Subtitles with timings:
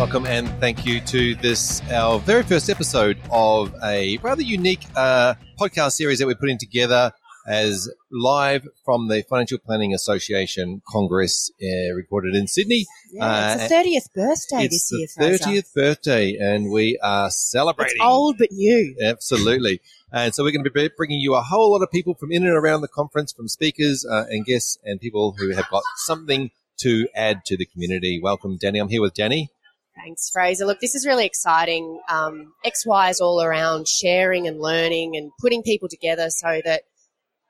[0.00, 5.34] Welcome and thank you to this, our very first episode of a rather unique uh,
[5.60, 7.12] podcast series that we're putting together
[7.46, 12.86] as live from the Financial Planning Association Congress uh, recorded in Sydney.
[13.12, 17.30] Yeah, it's Uh, the 30th birthday this year, It's the 30th birthday and we are
[17.30, 17.96] celebrating.
[17.96, 18.96] It's old but new.
[19.04, 19.82] Absolutely.
[20.10, 22.46] And so we're going to be bringing you a whole lot of people from in
[22.46, 26.52] and around the conference, from speakers uh, and guests and people who have got something
[26.78, 28.18] to add to the community.
[28.18, 28.78] Welcome, Danny.
[28.78, 29.50] I'm here with Danny.
[29.96, 30.64] Thanks, Fraser.
[30.64, 32.00] Look, this is really exciting.
[32.08, 36.82] Um, XY is all around sharing and learning and putting people together so that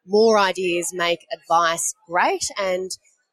[0.06, 2.44] more ideas make advice great.
[2.58, 2.90] And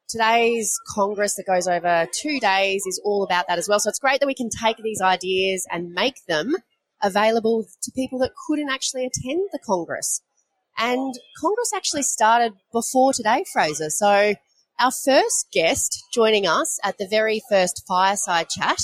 [0.08, 3.80] today's Congress that goes over two days is all about that as well.
[3.80, 6.54] So it's great that we can take these ideas and make them
[7.02, 10.22] available to people that couldn't actually attend the Congress.
[10.76, 13.90] And Congress actually started before today, Fraser.
[13.90, 14.34] So
[14.78, 18.80] our first guest joining us at the very first fireside chat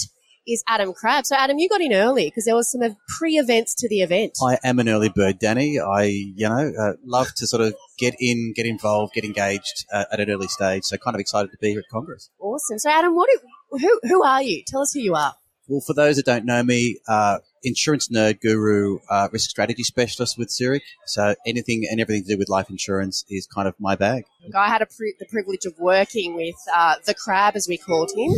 [0.46, 1.26] is Adam Crabb.
[1.26, 2.80] So, Adam, you got in early because there was some
[3.18, 4.32] pre-events to the event.
[4.42, 5.78] I am an early bird, Danny.
[5.78, 10.04] I, you know, uh, love to sort of get in, get involved, get engaged uh,
[10.12, 10.84] at an early stage.
[10.84, 12.30] So, kind of excited to be here at Congress.
[12.38, 12.78] Awesome.
[12.78, 13.28] So, Adam, what?
[13.70, 14.62] Who who are you?
[14.66, 15.34] Tell us who you are.
[15.66, 20.38] Well, for those that don't know me, uh, insurance nerd guru, uh, risk strategy specialist
[20.38, 20.82] with Zurich.
[21.06, 24.24] So, anything and everything to do with life insurance is kind of my bag.
[24.54, 28.32] I had pri- the privilege of working with uh, the Crab, as we called him,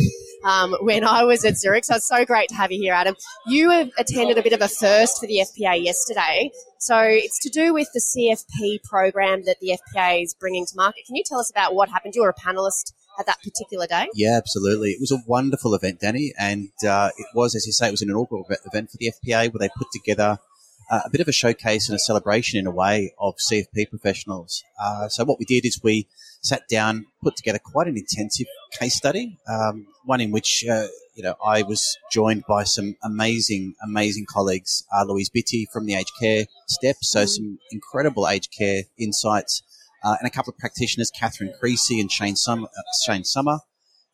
[0.44, 1.84] um, when I was at Zurich.
[1.84, 3.16] So it's so great to have you here, Adam.
[3.46, 6.50] You have attended a bit of a first for the FPA yesterday.
[6.78, 11.04] So it's to do with the CFP program that the FPA is bringing to market.
[11.06, 12.14] Can you tell us about what happened?
[12.14, 14.08] You were a panelist at that particular day.
[14.14, 14.90] Yeah, absolutely.
[14.90, 18.02] It was a wonderful event, Danny, and uh, it was, as you say, it was
[18.02, 20.38] an inaugural event for the FPA where they put together
[20.90, 24.62] uh, a bit of a showcase and a celebration in a way of CFP professionals.
[24.80, 26.06] Uh, so what we did is we
[26.42, 28.46] sat down, put together quite an intensive
[28.78, 33.74] case study, um, one in which uh, you know I was joined by some amazing,
[33.82, 38.82] amazing colleagues, uh, Louise Biti from the aged care step, so some incredible aged care
[38.96, 39.62] insights
[40.06, 43.58] uh, and a couple of practitioners, Catherine Creasy and Shane, Sum- uh, Shane Summer,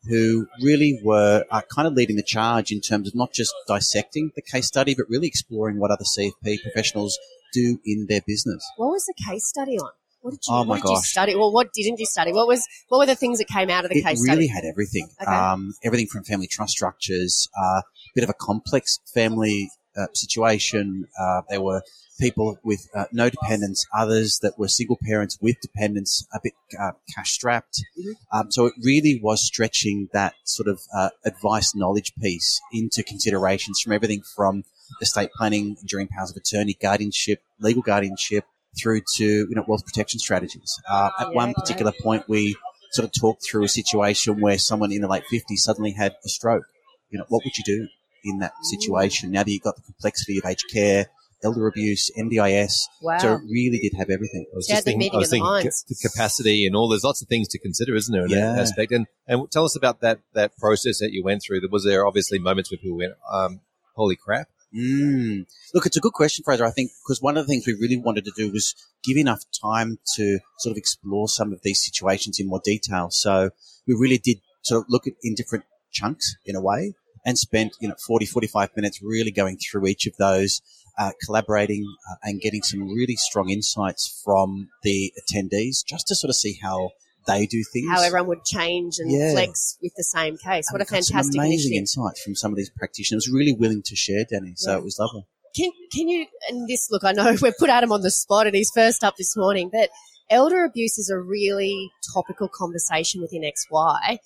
[0.09, 4.31] who really were uh, kind of leading the charge in terms of not just dissecting
[4.35, 7.17] the case study, but really exploring what other CFP professionals
[7.53, 8.65] do in their business.
[8.77, 9.91] What was the case study on?
[10.21, 11.35] What did you, Oh what did you study?
[11.35, 12.31] Well, what didn't you study?
[12.31, 14.31] What was what were the things that came out of the it case study?
[14.31, 15.09] It really had everything.
[15.21, 15.29] Okay.
[15.29, 17.81] Um, everything from family trust structures, a uh,
[18.15, 21.07] bit of a complex family uh, situation.
[21.19, 21.81] Uh, there were
[22.19, 26.91] people with uh, no dependents, others that were single parents with dependents, a bit uh,
[27.13, 27.83] cash strapped.
[27.97, 28.13] Mhm.
[28.31, 33.81] Um, so it really was stretching that sort of uh, advice knowledge piece into considerations
[33.81, 34.63] from everything from
[35.01, 38.45] estate planning, enduring powers of attorney, guardianship, legal guardianship,
[38.79, 40.79] through to you know wealth protection strategies.
[40.89, 42.55] Uh, at Yeah, one particular point, we
[42.91, 46.29] sort of talked through a situation where someone in the late 50s suddenly had a
[46.29, 46.65] stroke.
[47.09, 47.87] You know, what would you do
[48.23, 51.07] in that situation now that you've got the complexity of aged care,
[51.43, 52.73] elder abuse, NDIS?
[53.01, 53.17] Wow.
[53.17, 54.45] So it really did have everything.
[54.51, 56.75] I was Yeah, just thinking, meeting I was of the thinking ca- the capacity and
[56.75, 56.87] all.
[56.89, 58.25] There's lots of things to consider, isn't there?
[58.25, 58.53] In Yeah.
[58.53, 58.91] that aspect.
[58.91, 61.61] And and tell us about that that process that you went through.
[61.71, 63.61] Was there obviously moments where people went, um,
[63.95, 64.47] "Holy crap"?
[64.73, 65.45] Mm.
[65.75, 66.65] Look, it's a good question, Fraser.
[66.65, 68.73] I think because one of the things we really wanted to do was
[69.03, 73.09] give enough time to sort of explore some of these situations in more detail.
[73.11, 73.51] So
[73.85, 76.95] we really did sort of look at in different chunks in a way
[77.25, 80.61] and spent, you know, 40, 45 minutes really going through each of those,
[80.97, 86.29] uh, collaborating uh, and getting some really strong insights from the attendees just to sort
[86.29, 86.89] of see how
[87.25, 87.89] they do things.
[87.89, 89.31] How everyone would change and Yeah.
[89.31, 90.65] flex with the same case.
[90.71, 91.77] What a And some fantastic amazing initiative.
[91.77, 93.29] insights from some of these practitioners.
[93.29, 94.53] Really willing to share, Danny.
[94.57, 94.77] So Yeah.
[94.79, 95.25] it was lovely.
[95.55, 98.55] Can, can you, and this, look, I know we've put Adam on the spot and
[98.55, 99.89] he's first up this morning, but
[100.29, 104.17] elder abuse is a really topical conversation within XY.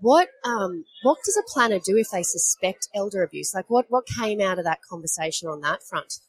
[0.00, 3.54] What, um, what does a planner do if they suspect elder abuse?
[3.54, 6.20] Like what, what came out of that conversation on that front?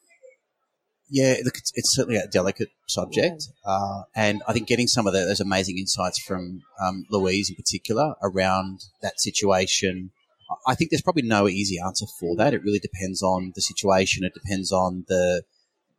[1.09, 5.13] Yeah, look, it's, it's certainly a delicate subject, uh, and I think getting some of
[5.13, 10.11] the, those amazing insights from um, Louise in particular around that situation.
[10.65, 12.53] I think there's probably no easy answer for that.
[12.53, 14.25] It really depends on the situation.
[14.25, 15.43] It depends on the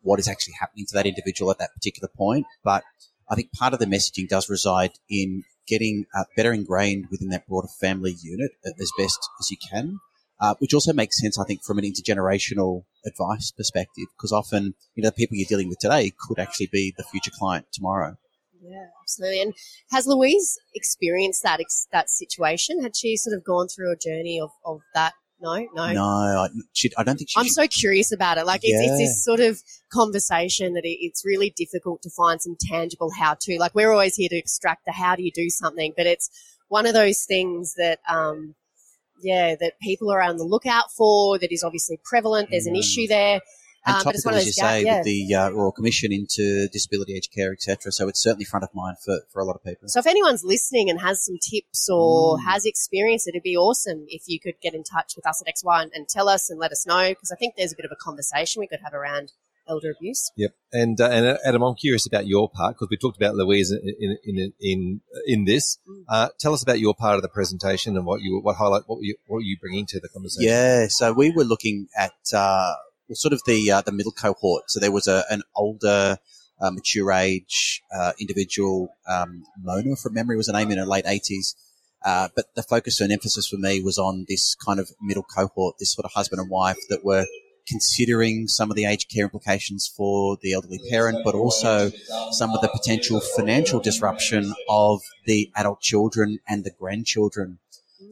[0.02, 2.46] what is actually happening to that individual at that particular point.
[2.62, 2.84] But
[3.31, 7.46] I think part of the messaging does reside in getting uh, better ingrained within that
[7.46, 10.00] broader family unit as best as you can
[10.40, 15.02] uh, which also makes sense, I think, from an intergenerational advice perspective, because often, you
[15.02, 18.16] know, the people you're dealing with today could actually be the future client tomorrow.
[18.62, 19.42] Yeah, absolutely.
[19.42, 19.54] And
[19.90, 21.60] has Louise experienced that
[21.92, 22.82] that situation?
[22.82, 25.14] Had she sort of gone through a journey of, of that?
[25.40, 25.93] No, no.
[25.93, 27.38] No, I, she, I don't think she.
[27.40, 28.46] I'm so curious about it.
[28.46, 29.62] Like it's, it's this sort of
[29.93, 33.56] conversation that it, it's really difficult to find some tangible how to.
[33.58, 36.29] Like we're always here to extract the how do you do something, but it's
[36.69, 38.55] one of those things that um,
[39.23, 42.49] yeah, that people are on the lookout for, that is obviously prevalent.
[42.50, 42.81] There's an Mm.
[42.81, 43.40] issue there.
[43.88, 44.96] And Um, topical, as you those say, yeah.
[44.96, 47.90] with the uh, Royal Commission into disability aged care, etc.
[47.93, 49.88] So it's certainly front of mind for, for a lot of people.
[49.88, 52.44] So if anyone's listening and has some tips or Mm.
[52.44, 55.82] has experience, it'd be awesome if you could get in touch with us at XY
[55.85, 57.93] and, and tell us and let us know because I think there's a bit of
[57.93, 59.32] a conversation we could have around
[59.69, 60.32] elder abuse.
[60.37, 60.55] Yep.
[60.73, 63.70] And uh, and uh, Adam, I'm curious about your part because we talked about Louise
[63.70, 65.79] in in in in, in this.
[65.88, 66.05] Mm.
[66.08, 68.96] Uh, tell us about your part of the presentation and what you what highlight what
[68.99, 70.49] were you what were you bringing to the conversation?
[70.50, 72.76] Yeah, so we were looking at uh, well,
[73.12, 74.70] sort of the uh, the middle cohort.
[74.70, 76.19] So there was a, an older,
[76.60, 81.06] uh, mature age uh, individual, um, Mona from memory was her name in her late
[81.06, 81.56] eighties.
[82.05, 85.75] Uh, but the focus and emphasis for me was on this kind of middle cohort,
[85.78, 87.26] this sort of husband and wife that were
[87.66, 91.90] considering some of the aged care implications for the elderly parent, but also
[92.31, 97.58] some of the potential financial disruption of the adult children and the grandchildren.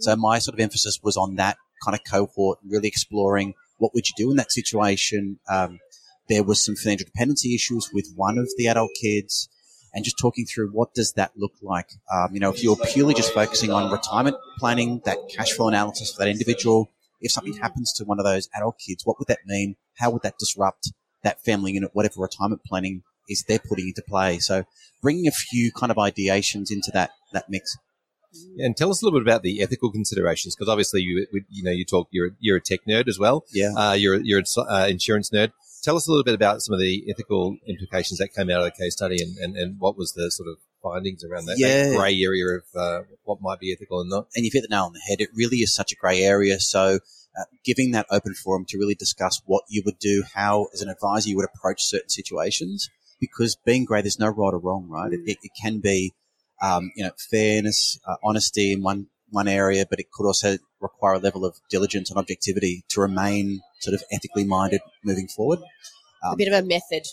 [0.00, 4.08] So my sort of emphasis was on that kind of cohort, really exploring what would
[4.08, 5.38] you do in that situation.
[5.49, 5.81] Um,
[6.28, 9.49] there was some financial dependency issues with one of the adult kids,
[9.94, 11.88] and just talking through what does that look like.
[12.12, 16.12] Um, you know, if you're purely just focusing on retirement planning, that cash flow analysis
[16.12, 16.90] for that individual,
[17.20, 19.76] if something happens to one of those adult kids, what would that mean?
[19.94, 20.93] How would that disrupt
[21.23, 24.38] that family unit, whatever retirement planning is they're putting into play?
[24.38, 24.64] So
[25.00, 27.76] bringing a few kind of ideations into that that mix.
[28.58, 31.70] And tell us a little bit about the ethical considerations because obviously you you know
[31.70, 33.44] you talk you're you're a tech nerd as well.
[33.52, 33.72] Yeah.
[33.76, 35.52] Uh, you're you're an uh, insurance nerd.
[35.82, 38.64] Tell us a little bit about some of the ethical implications that came out of
[38.64, 41.90] the case study and, and, and what was the sort of findings around that, Yeah.
[41.90, 44.26] that grey area of uh, what might be ethical and not.
[44.34, 45.20] and you've hit the nail on the head.
[45.20, 46.58] It really is such a grey area.
[46.60, 46.98] So,
[47.38, 50.88] uh, giving that open forum to really discuss what you would do, how, as an
[50.88, 52.88] advisor, you would approach certain situations,
[53.20, 55.12] because being grey, there's no right or wrong, right?
[55.12, 56.14] It, it, it can be,
[56.62, 61.14] um, you know, fairness, uh, honesty in one one area, but it could also require
[61.14, 65.58] a level of diligence and objectivity to remain sort of ethically minded moving forward.
[66.22, 67.06] a Um, bit of a method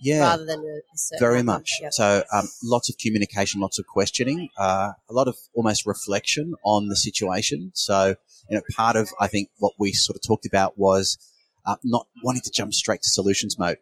[0.00, 1.70] yeah, rather than a, a very much.
[1.80, 1.88] Yeah.
[1.90, 6.88] So, um, lots of communication, lots of questioning, uh, a lot of almost reflection on
[6.88, 7.72] the situation.
[7.74, 8.14] So,
[8.48, 11.18] you know, part of I think what we sort of talked about was
[11.66, 13.78] uh, not wanting to jump straight to solutions mode.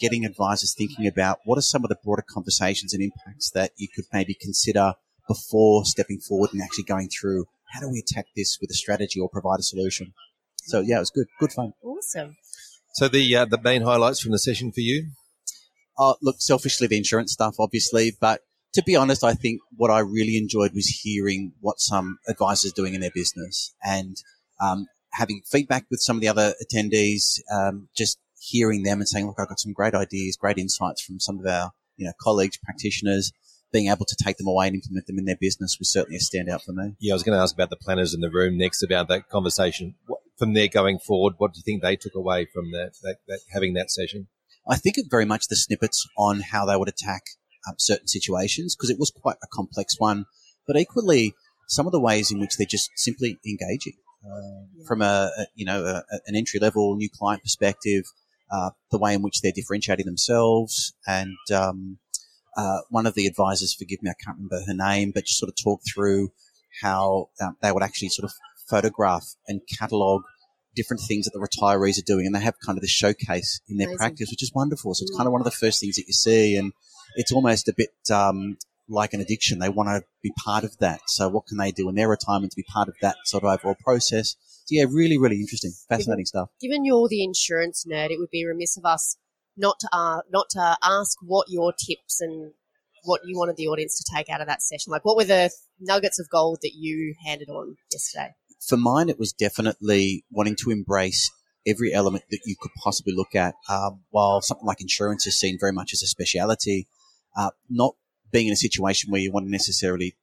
[0.00, 3.88] Getting advisors thinking about what are some of the broader conversations and impacts that you
[3.94, 4.94] could maybe consider
[5.28, 9.20] before stepping forward and actually going through how do we attack this with a strategy
[9.20, 10.12] or provide a solution.
[10.56, 11.72] So yeah, it was good, good fun.
[11.82, 12.36] Awesome.
[12.94, 15.10] So the uh, the main highlights from the session for you.
[15.98, 18.40] Uh, look, selfishly, the insurance stuff, obviously, but
[18.72, 22.74] to be honest, I think what I really enjoyed was hearing what some advisors are
[22.74, 24.16] doing in their business and
[24.60, 29.26] um, having feedback with some of the other attendees, um, just hearing them and saying,
[29.26, 32.56] look, I've got some great ideas, great insights from some of our, you know, colleagues,
[32.56, 33.32] practitioners,
[33.72, 36.20] being able to take them away and implement them in their business was certainly a
[36.20, 36.94] standout for me.
[36.98, 39.28] Yeah, I was going to ask about the planners in the room next about that
[39.28, 39.94] conversation.
[40.06, 43.18] What, from there going forward, what do you think they took away from that, that,
[43.28, 44.26] that having that session?
[44.68, 47.22] I think it very much the snippets on how they would attack
[47.68, 50.24] um, certain situations because it was quite a complex one,
[50.66, 51.34] but equally
[51.68, 53.94] some of the ways in which they're just simply engaging
[54.26, 58.04] uh, from a, a you know a, a- an entry level new client perspective,
[58.50, 61.98] uh, the way in which they're differentiating themselves, and um,
[62.56, 65.48] uh, one of the advisors, forgive me, I can't remember her name, but just sort
[65.50, 66.32] of talk through
[66.82, 68.32] how um, they would actually sort of
[68.68, 70.22] photograph and catalogue
[70.76, 73.76] different things that the retirees are doing, and they have kind of this showcase in
[73.76, 73.98] their Amazing.
[73.98, 74.94] practice, which is wonderful.
[74.94, 75.16] So it's Mm.
[75.16, 76.72] kind of one of the first things that you see, and
[77.16, 78.56] it's almost a bit um,
[78.88, 79.58] like an addiction.
[79.58, 81.00] They want to be part of that.
[81.08, 83.50] So what can they do in their retirement to be part of that sort of
[83.50, 84.36] overall process?
[84.70, 86.50] Yeah, really, really interesting, fascinating stuff.
[86.60, 89.16] Given you're the insurance nerd, it would be remiss of us
[89.56, 92.52] not to uh, not to ask what your tips and
[93.04, 94.90] what you wanted the audience to take out of that session.
[94.90, 95.50] Like, what were the
[95.80, 98.34] nuggets of gold that you handed on yesterday?
[98.60, 101.30] for mine, it was definitely wanting to embrace
[101.66, 103.54] every element that you could possibly look at.
[103.68, 106.86] Um, while something like insurance is seen very much as a speciality,
[107.36, 107.94] uh, not
[108.30, 110.16] being in a situation where you want to necessarily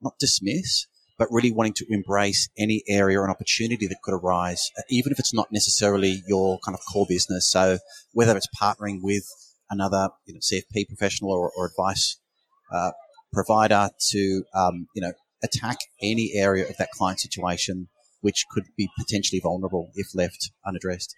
[0.00, 0.86] not dismiss,
[1.18, 5.12] but really wanting to embrace any area or an opportunity that could arise, uh, even
[5.12, 7.50] if it's not necessarily your kind of core business.
[7.50, 7.78] So
[8.12, 9.24] whether it's partnering with
[9.70, 12.18] another you know, CFP professional or, or advice
[12.72, 12.92] uh,
[13.32, 17.88] provider to um, you know attack any area of that client situation
[18.20, 21.14] which could be potentially vulnerable if left unaddressed.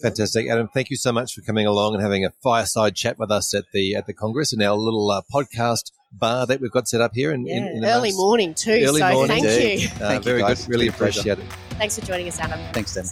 [0.00, 0.68] Fantastic, Adam.
[0.72, 3.64] Thank you so much for coming along and having a fireside chat with us at
[3.72, 7.14] the at the Congress in our little uh, podcast bar that we've got set up
[7.14, 7.32] here.
[7.32, 8.70] In, Yeah, in, in the early morning too.
[8.72, 9.80] Early so morning, thank indeed.
[9.82, 9.88] you.
[9.88, 10.60] Uh, Thank you, very guys.
[10.64, 10.70] good.
[10.70, 11.32] Really It's been a pleasure.
[11.32, 11.74] appreciate it.
[11.78, 12.58] Thanks for joining us, Adam.
[12.72, 13.04] Thanks, Dan.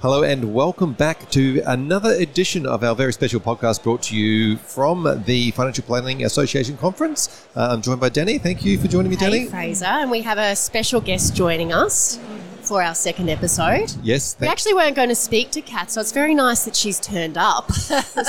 [0.00, 4.56] Hello and welcome back to another edition of our very special podcast brought to you
[4.56, 7.46] from the Financial Planning Association Conference.
[7.54, 8.38] Uh, I'm joined by Danny.
[8.38, 9.40] Thank you for joining me, Danny.
[9.40, 12.18] Hey, Fraser, and we have a special guest joining us
[12.64, 13.92] for our second episode.
[14.02, 16.98] Yes, We actually weren't going to speak to Kat, so it's very nice that she's
[17.00, 17.70] turned up.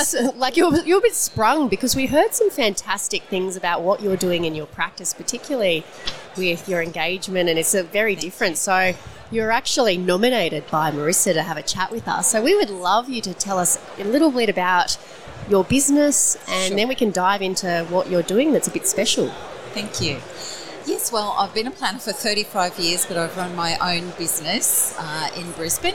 [0.04, 4.02] So, like you're, you're a bit sprung because we heard some fantastic things about what
[4.02, 5.84] you're doing in your practice, particularly
[6.36, 8.58] with your engagement, and it's a very different.
[8.58, 8.94] So
[9.30, 12.30] you're actually nominated by Marissa to have a chat with us.
[12.30, 14.98] So we would love you to tell us a little bit about
[15.48, 16.76] your business, and Sure.
[16.76, 19.28] then we can dive into what you're doing that's a bit special.
[19.72, 20.18] Thank you.
[20.86, 24.94] Yes, well, I've been a planner for 35 years, but I've run my own business
[24.98, 25.94] uh, in Brisbane.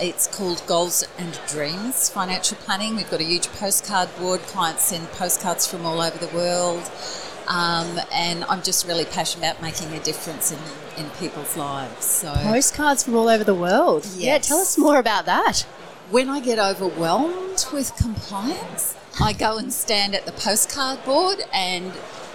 [0.00, 2.94] It's called Goals and Dreams Financial Planning.
[2.96, 4.40] We've got a huge postcard board.
[4.42, 6.88] Clients send postcards from all over the world.
[7.48, 10.58] Um, and I'm just really passionate about making a difference in,
[11.04, 12.04] in people's lives.
[12.04, 14.06] So Postcards from all over the world.
[14.14, 15.66] Yeah, tell us more about that.
[16.10, 21.92] when I get overwhelmed with compliance, I go and stand at the postcard board and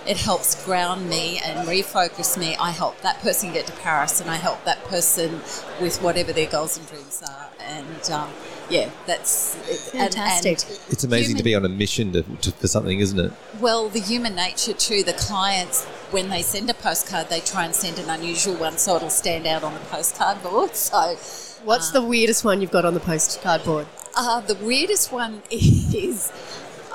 [0.08, 2.56] it helps ground me and refocus me.
[2.58, 5.42] I help that person get to Paris and I help that person
[5.82, 7.50] with whatever their goals and dreams are.
[7.68, 8.30] And um,
[8.70, 9.56] yeah, that's
[9.94, 10.60] and- Fantastic.
[10.70, 13.32] and it's amazing to be on a mission to, to, for something, isn't it?
[13.60, 15.04] well, the human nature too.
[15.04, 18.96] The clients, when they send a postcard, they try and send an unusual one so
[18.98, 20.72] it'll stand out on the postcard board.
[20.76, 21.16] So
[21.66, 23.88] What's the weirdest one you've got on the postcard board?
[24.16, 26.32] Uh, the weirdest one is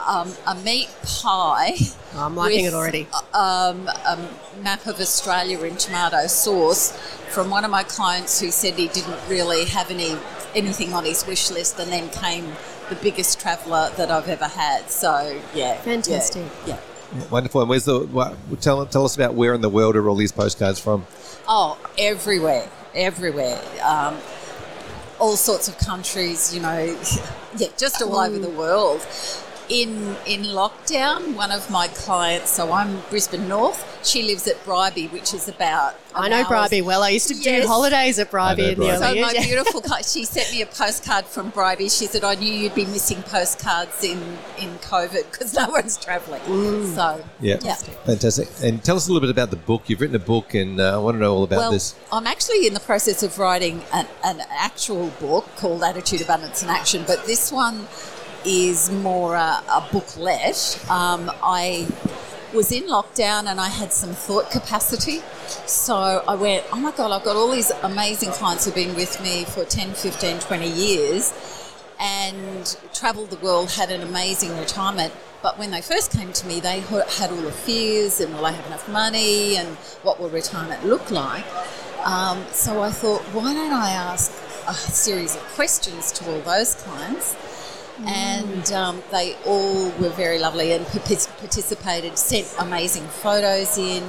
[0.07, 1.73] um, a meat pie.
[2.15, 3.07] Oh, I'm liking with, it already.
[3.33, 4.29] Um, a
[4.63, 6.97] map of Australia in tomato sauce
[7.29, 10.17] from one of my clients who said he didn't really have any
[10.55, 12.53] anything on his wish list, and then came
[12.89, 14.91] the biggest traveller that I've ever had.
[14.91, 16.45] So yeah, Fantastic.
[16.67, 16.79] Yeah.
[17.15, 17.25] yeah.
[17.31, 17.63] Wonderful.
[17.63, 20.33] And where's the what, tell tell us about where in the world are all these
[20.33, 21.07] postcards from?
[21.49, 23.61] Oh, everywhere, everywhere.
[23.83, 24.17] Um,
[25.19, 26.79] all sorts of countries, you know,
[27.57, 29.01] yeah, just all over the world.
[29.71, 33.87] In in lockdown, one of my clients, so I'm Brisbane North.
[34.05, 35.95] She lives at Bribie, which is about.
[36.13, 37.05] I know hour's- Bribie well.
[37.05, 38.99] I used to do holidays at I Bribie in the Bribie.
[38.99, 41.89] So early my beautiful, cli- she sent me a postcard from Bribie.
[41.97, 44.19] She said, "I knew you'd be missing postcards in
[44.59, 46.93] in COVID because no one's travelling." Mm.
[46.97, 47.59] So Yeah.
[47.63, 47.77] yeah.
[48.07, 48.49] Fantastic.
[48.65, 49.89] And tell us a little bit about the book.
[49.89, 51.95] You've written a book, and uh, I want to know all about well, this.
[52.11, 56.73] I'm actually in the process of writing an, an actual book called Attitude, Abundance and
[56.73, 57.87] Action, but this one
[58.45, 60.79] is more a, a booklet.
[60.91, 61.87] Um, I
[62.53, 65.21] was in lockdown and I had some thought capacity.
[65.67, 65.95] So
[66.27, 69.45] I went, oh my God, I've got all these amazing clients who've been with me
[69.45, 71.33] for 10, 15, 20 years
[72.01, 75.13] and travelled the world, had an amazing retirement.
[75.43, 78.53] But when they first came to me, they had all the fears and will I
[78.53, 79.69] have enough money and
[80.03, 81.45] what will retirement look like?
[82.05, 84.33] Um, so I thought, why don't I ask
[84.67, 87.37] a series of questions to all those clients?
[88.07, 94.03] And um, they all were very lovely and participated, sent amazing photos in,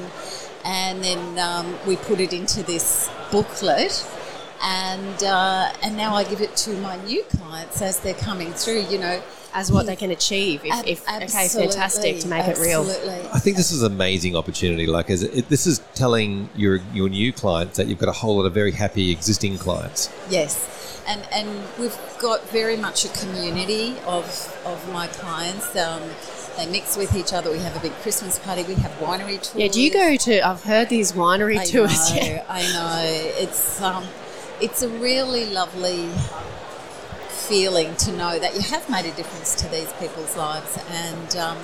[0.64, 4.08] and then um, we put it into this booklet.
[4.64, 8.82] And uh, and now I give it to my new clients as they're coming through.
[8.90, 9.22] You know,
[9.54, 10.64] As what they can achieve.
[10.64, 12.82] If, Ab- if, okay, absolutely, fantastic to make it real.
[13.34, 14.86] I think this is an amazing opportunity.
[14.86, 18.38] Like, as it, this is telling your your new clients that you've got a whole
[18.38, 20.10] lot of very happy existing clients.
[20.30, 20.56] Yes,
[21.12, 21.50] and and
[21.80, 24.26] we've got very much a community of
[24.66, 25.76] of my clients.
[25.76, 26.02] Um,
[26.58, 27.50] they mix with each other.
[27.52, 28.64] We have a big Christmas party.
[28.64, 29.56] We have winery tours.
[29.56, 30.42] Yeah, do you go to?
[30.48, 32.10] I've heard these winery I tours.
[32.12, 32.46] know, Yeah.
[32.50, 33.02] I know.
[33.44, 34.04] It's um,
[34.60, 36.10] it's a really lovely
[37.30, 41.36] feeling to know that you have made a difference to these people's lives and.
[41.36, 41.58] Um,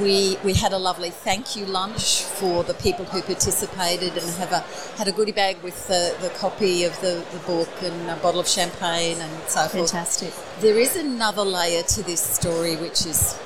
[0.00, 4.52] we, we had a lovely thank you lunch for the people who participated and have
[4.52, 4.64] a
[4.98, 8.40] had a goodie bag with the, the copy of the, the book and a bottle
[8.40, 9.90] of champagne and so forth.
[9.90, 10.32] Fantastic.
[10.60, 13.38] There is another layer to this story which is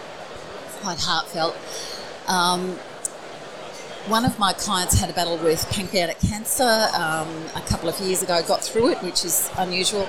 [0.81, 1.57] quite heartfelt.
[2.27, 2.79] Um,
[4.07, 8.23] one of my clients had a battle with pancreatic cancer um, a couple of years
[8.23, 10.09] ago, got through it, which is unusual,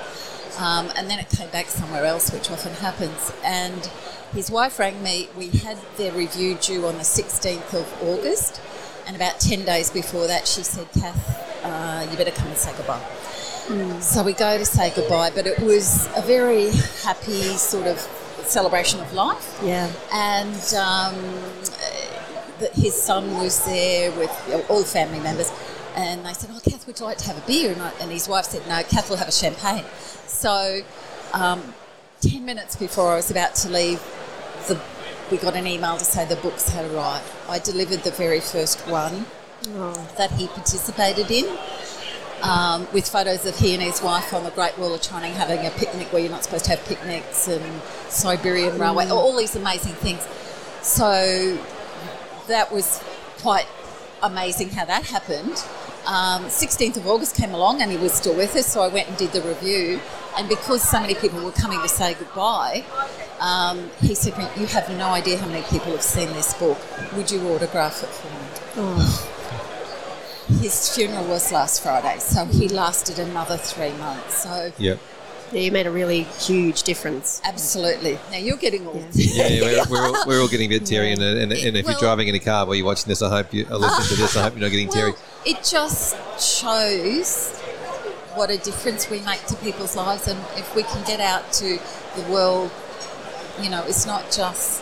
[0.60, 3.34] um, and then it came back somewhere else, which often happens.
[3.44, 3.90] And
[4.34, 5.30] his wife rang me.
[5.38, 8.62] We had their review due on the 16th of August,
[9.08, 12.72] and about 10 days before that, she said, Kath, uh, you better come and say
[12.78, 13.02] goodbye.
[14.02, 16.72] So we go to say goodbye, but it was a very
[17.04, 18.00] happy sort of
[18.44, 19.90] celebration of life Yeah.
[20.12, 21.16] and um,
[22.74, 25.52] his son was there with all family members.
[25.96, 28.12] And they said, "Oh, Kath, would you like to have a beer?" And, I, and
[28.12, 29.84] his wife said, "No, Kath will have a champagne."
[30.26, 30.82] So,
[31.34, 31.62] um,
[32.22, 34.00] ten minutes before I was about to leave,
[34.68, 34.80] the,
[35.32, 37.26] we got an email to say the books had arrived.
[37.50, 39.26] I delivered the very first one
[39.70, 41.46] Oh, that he participated in.
[42.42, 45.64] um, with photos of he and his wife on the Great Wall of China having
[45.66, 47.64] a picnic where you're not supposed to have picnics and
[48.10, 50.28] Siberian Railway, all these amazing things.
[50.82, 51.60] So
[52.48, 52.98] that was
[53.42, 53.68] quite
[54.24, 55.64] amazing how that happened.
[56.06, 59.08] Um, 16th of August came along and he was still with us, so I went
[59.08, 60.00] and did the review.
[60.38, 62.84] And because so many people were coming to say goodbye,
[63.40, 66.78] um, he said, You have no idea how many people have seen this book.
[67.16, 68.28] Would you autograph it for
[68.88, 70.60] me?
[70.60, 74.44] His funeral was last Friday, so he lasted another three months.
[74.44, 75.00] So, Yep.
[75.52, 77.42] Yeah, you made a really huge difference.
[77.44, 78.18] absolutely.
[78.32, 79.04] Now you're getting all.
[79.12, 81.86] Yeah, yeah we're, we're, all, we're all getting a bit teary, and, and, and if
[81.86, 84.16] you're driving in a car while you're watching this, I hope you are listening to
[84.16, 84.38] this.
[84.38, 85.14] I hope you're not getting teary.
[85.46, 87.58] It just shows
[88.36, 91.80] what a difference we make to people's lives, and if we can get out to
[92.16, 92.72] the world,
[93.62, 94.82] you know, it's not just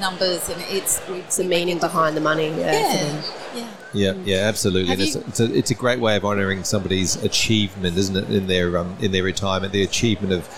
[0.00, 2.48] numbers, and it's It's the meaning behind the money.
[2.48, 2.72] Yeah.
[2.72, 3.22] yeah,
[3.54, 3.68] yeah.
[3.92, 4.92] Yeah, yeah, absolutely.
[4.92, 8.30] And it's, you- it's, a, it's a great way of honouring somebody's achievement, isn't it?
[8.30, 10.48] In their um, in their retirement, the achievement of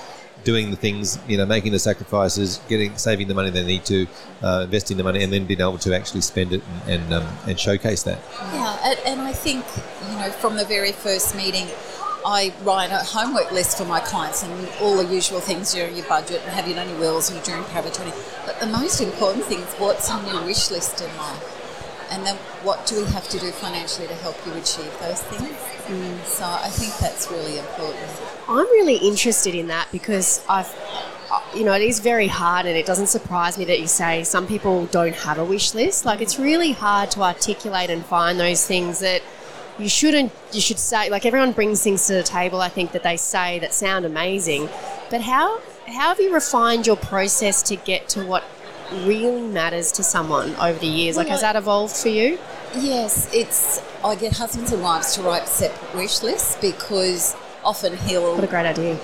[0.44, 4.06] doing the things, you know, making the sacrifices, getting saving the money they need to,
[4.42, 7.26] uh, investing the money, and then being able to actually spend it and and, um,
[7.46, 8.18] and showcase that.
[8.52, 9.64] Yeah, and, and I think,
[10.10, 11.68] you know, from the very first meeting,
[12.24, 15.88] I write a homework list for my clients and all the usual things, you know,
[15.88, 18.12] your budget and have you done your wills and your during power attorney.
[18.46, 21.58] But the most important thing is what's on your wish list in life?
[22.10, 26.28] And then what do we have to do financially to help you achieve those things?
[26.28, 28.08] So I think that's really important.
[28.48, 30.72] I'm really interested in that because I've,
[31.30, 34.24] uh, you know, it is very hard, and it doesn't surprise me that you say
[34.24, 36.04] some people don't have a wish list.
[36.04, 39.22] Like it's really hard to articulate and find those things that
[39.78, 40.32] you shouldn't.
[40.52, 42.60] You should say like everyone brings things to the table.
[42.60, 44.68] I think that they say that sound amazing,
[45.10, 48.44] but how how have you refined your process to get to what
[49.04, 51.16] really matters to someone over the years?
[51.16, 52.38] Like has that evolved for you?
[52.74, 53.82] Yes, it's.
[54.04, 58.48] I get husbands and wives to write separate wish lists because often he'll What a
[58.48, 58.98] great idea.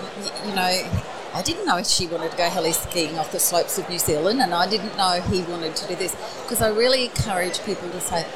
[0.46, 1.02] you know,
[1.34, 4.40] I didn't know she wanted to go heli skiing off the slopes of New Zealand,
[4.40, 8.00] and I didn't know he wanted to do this because I really encourage people to
[8.00, 8.26] say,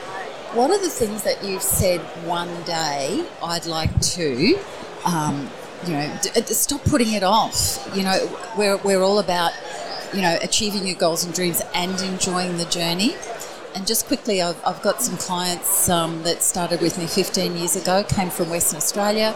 [0.54, 4.58] "What are the things that you've said one day I'd like to?"
[5.04, 5.50] Um,
[5.86, 7.90] you know, d- stop putting it off.
[7.94, 9.52] You know, we're we're all about
[10.14, 13.16] you know achieving your goals and dreams and enjoying the journey.
[13.74, 17.74] And just quickly, I've, I've got some clients um, that started with me 15 years
[17.74, 19.34] ago, came from Western Australia.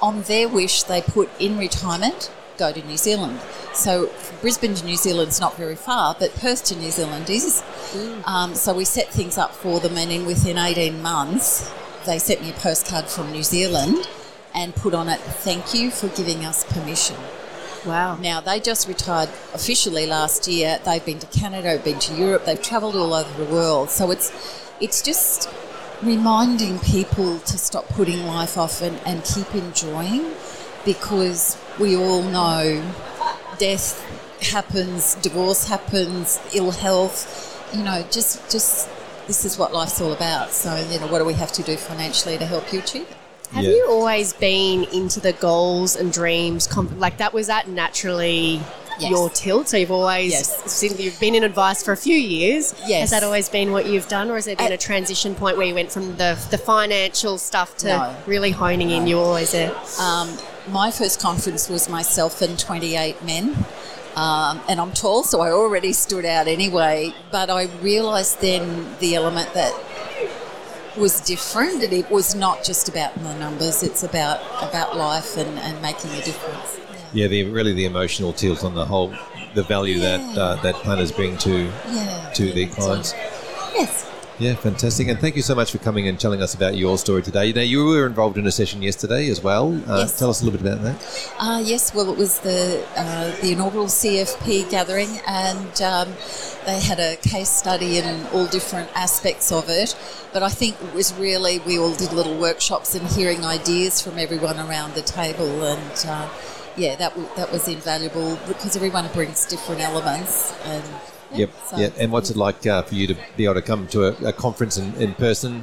[0.00, 3.40] On their wish, they put in retirement, go to New Zealand.
[3.74, 4.10] So
[4.40, 7.62] Brisbane to New Zealand's not very far, but Perth to New Zealand is.
[8.26, 11.72] Um, so we set things up for them, and in within 18 months,
[12.06, 14.08] they sent me a postcard from New Zealand
[14.54, 17.16] and put on it, "Thank you for giving us permission."
[17.86, 18.16] Wow.
[18.16, 20.78] Now they just retired officially last year.
[20.84, 22.44] They've been to Canada, been to Europe.
[22.44, 23.90] They've travelled all over the world.
[23.90, 24.30] So it's
[24.80, 25.48] it's just
[26.02, 30.32] reminding people to stop putting life off and, and keep enjoying,
[30.84, 32.82] because we all know
[33.58, 34.00] death
[34.52, 37.48] happens, divorce happens, ill health.
[37.74, 38.88] You know, just just
[39.26, 40.50] this is what life's all about.
[40.52, 43.16] So you know, what do we have to do financially to help you achieve it?
[43.52, 43.70] Have Yeah.
[43.70, 46.66] you always been into the goals and dreams?
[46.66, 48.60] Comp- like that was that naturally
[48.98, 49.10] Yes.
[49.10, 49.68] your tilt.
[49.68, 50.70] So you've always Yes.
[50.70, 52.74] since you've been in advice for a few years.
[52.86, 53.00] Yes.
[53.02, 55.56] Has that always been what you've done, or has there been Uh, a transition point
[55.56, 58.14] where you went from the the financial stuff to No.
[58.26, 59.06] really honing in?
[59.06, 59.72] You were always there.
[59.98, 60.36] Um,
[60.68, 63.56] my first conference was myself and 28 men.
[64.14, 67.14] Um, and I'm tall, so I already stood out anyway.
[67.30, 69.72] But I realised then the element that
[70.98, 73.82] was different, and it was not just about the numbers.
[73.82, 76.78] It's about about life and, and making a difference.
[77.14, 79.14] Yeah, the really the emotional tilt on the whole,
[79.54, 82.30] the value that uh, that planners bring to Yeah.
[82.34, 83.14] to their clients.
[83.74, 84.06] Yes.
[84.42, 85.06] Yeah, fantastic.
[85.06, 87.52] And thank you so much for coming and telling us about your story today.
[87.52, 89.72] Now, you were involved in a session yesterday as well.
[89.88, 90.18] Uh, Yes.
[90.18, 91.32] Tell us a little bit about that.
[91.38, 96.08] Uh, yes, well, it was the uh, the inaugural CFP gathering, and um,
[96.66, 99.94] they had a case study in all different aspects of it.
[100.32, 104.18] But I think it was really we all did little workshops and hearing ideas from
[104.18, 106.28] everyone around the table, and uh,
[106.76, 110.52] yeah, that w- that was invaluable because everyone brings different elements.
[110.64, 110.82] And
[111.34, 111.50] Yep.
[111.66, 111.88] so- yeah.
[111.98, 114.32] And what's it like uh, for you to be able to come to a, a
[114.32, 115.62] conference in, in person?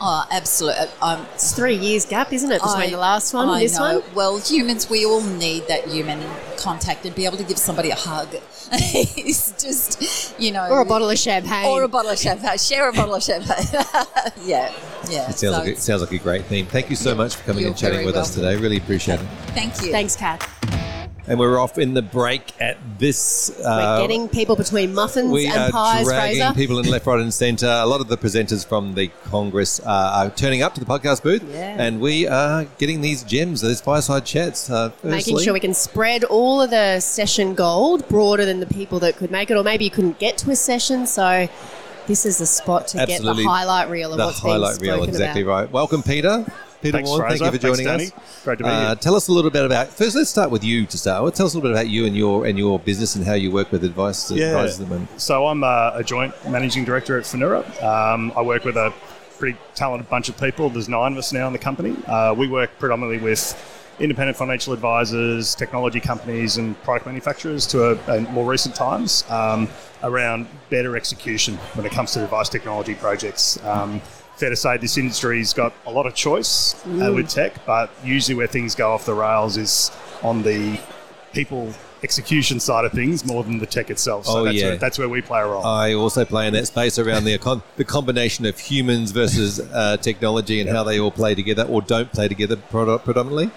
[0.00, 0.86] Oh, absolutely.
[1.02, 3.76] Um, It's three years gap, isn't it, between I- the last one I and this
[3.76, 3.98] know.
[3.98, 4.14] one?
[4.14, 6.22] Well, humans, we all need that human
[6.56, 8.28] contact and be able to give somebody a hug.
[8.72, 10.68] it's just, you know.
[10.70, 11.66] Or a bottle of champagne.
[11.66, 12.58] Or a bottle of champagne.
[12.58, 13.66] Share a bottle of champagne.
[14.44, 14.72] yeah,
[15.10, 15.30] yeah.
[15.30, 16.66] It sounds, So like, it sounds like a great theme.
[16.66, 18.54] Thank you so much for coming and chatting very with us today.
[18.56, 19.26] Really appreciate it.
[19.48, 19.90] Thank you.
[19.90, 20.48] Thanks, Kat.
[21.28, 23.50] And we're off in the break at this.
[23.60, 26.54] Uh, We're getting people between muffins we and are pies, dragging Fraser.
[26.54, 27.66] people in left, right, and centre.
[27.66, 31.22] A lot of the presenters from the Congress uh, are turning up to the podcast
[31.22, 31.76] booth, Yeah.
[31.78, 34.70] and we are getting these gems, these fireside chats.
[34.70, 38.98] Uh, Making sure we can spread all of the session gold broader than the people
[39.00, 41.06] that could make it, or maybe you couldn't get to a session.
[41.06, 41.48] So
[42.06, 43.42] this is the spot to Absolutely.
[43.42, 45.52] get the highlight reel of the what's being spoken reel, exactly about.
[45.52, 45.70] right.
[45.70, 46.46] Welcome, Peter.
[46.80, 48.44] Peter Thanks, Worn, thank you for joining Thanks, us.
[48.44, 48.94] Great to be Uh, here.
[48.96, 49.88] tell us a little bit about.
[49.88, 51.34] First, let's start with you to start with.
[51.34, 53.50] Tell us a little bit about you and your and your business and how you
[53.50, 54.46] work with advice Yeah.
[54.46, 55.20] advisors at the moment.
[55.20, 57.64] So I'm uh, a joint managing director at Finura.
[57.82, 58.92] Um, I work with a
[59.38, 60.70] pretty talented bunch of people.
[60.70, 61.96] There's nine of us now in the company.
[62.06, 63.56] Uh, we work predominantly with
[64.00, 69.68] independent financial advisors, technology companies, and product manufacturers to a, a more recent times um,
[70.04, 73.58] around better execution when it comes to advice technology projects.
[73.64, 74.00] Um,
[74.38, 78.36] fair to say this industry's got a lot of choice uh, with tech, but usually
[78.36, 79.90] where things go off the rails is
[80.22, 80.78] on the
[81.32, 81.72] people
[82.04, 84.24] execution side of things more than the tech itself.
[84.26, 84.66] So Oh, that's, yeah.
[84.68, 85.66] where, that's where we play a role.
[85.66, 89.96] I also play in that space around the con- the combination of humans versus uh,
[89.96, 93.50] technology and how they all play together or don't play together pro- predominantly.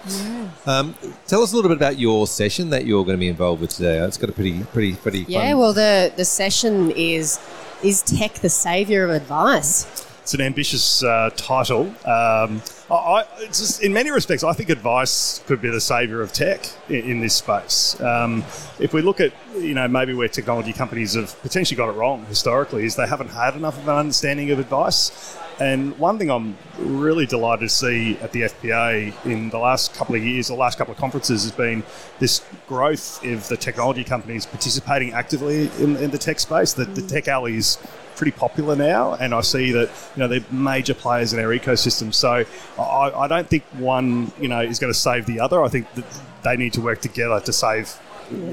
[0.66, 0.96] Um,
[1.28, 3.70] tell us a little bit about your session that you're going to be involved with
[3.70, 3.98] today.
[3.98, 5.58] It's got a pretty, pretty, pretty Yeah, fun.
[5.58, 7.38] well, the the session is
[7.84, 10.01] is tech the savior of advice?
[10.22, 11.88] It's an ambitious uh, title.
[12.06, 16.64] Um, I, just, in many respects, I think advice could be the savior of tech
[16.88, 18.00] in, in this space.
[18.00, 18.44] Um,
[18.78, 22.24] if we look at, you know, maybe where technology companies have potentially got it wrong
[22.26, 25.36] historically, is they haven't had enough of an understanding of advice.
[25.60, 30.14] And one thing I'm really delighted to see at the FPA in the last couple
[30.14, 31.82] of years, the last couple of conferences, has been
[32.20, 36.72] this growth of the technology companies participating actively in, in the tech space.
[36.72, 37.78] The, the tech alley is
[38.22, 42.14] pretty popular now, and I see that you know they're major players in our ecosystem.
[42.14, 42.44] So
[42.78, 45.60] I, I don't think one you know is going to save the other.
[45.60, 46.04] I think that
[46.44, 47.98] they need to work together to save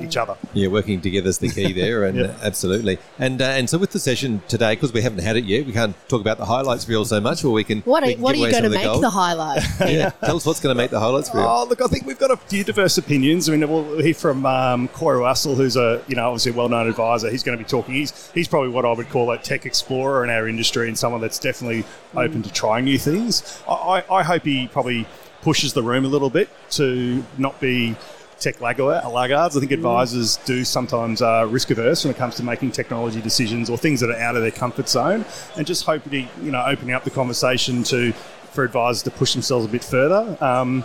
[0.03, 0.35] each other.
[0.53, 2.35] Yeah, working together is the key there, and Yeah.
[2.43, 2.97] absolutely.
[3.17, 5.71] And uh, and so with the session today, because we haven't had it yet, we
[5.73, 7.81] can't talk about the highlights reel so much, or we can.
[7.81, 9.03] What are, we can what are you going to make gold.
[9.03, 9.63] the highlight?
[9.81, 11.45] yeah, tell us what's going to make the highlights reel.
[11.45, 13.47] Oh, look, I think we've got a few diverse opinions.
[13.49, 16.87] I mean, we'll hear from um, Corey Russell, who's a you know obviously a well-known
[16.89, 17.29] advisor.
[17.29, 17.93] He's going to be talking.
[17.95, 21.21] He's he's probably what I would call a tech explorer in our industry, and someone
[21.21, 23.61] that's definitely open to trying new things.
[23.67, 23.73] I,
[24.09, 25.05] I, I hope he probably
[25.41, 27.95] pushes the room a little bit to not be
[28.39, 29.55] tech laggard- laggards.
[29.55, 33.69] I think advisors do sometimes uh, risk averse when it comes to making technology decisions
[33.69, 35.25] or things that are out of their comfort zone,
[35.57, 38.13] and just hoping you know opening up the conversation to
[38.51, 40.37] for advisors to push themselves a bit further.
[40.43, 40.83] Um,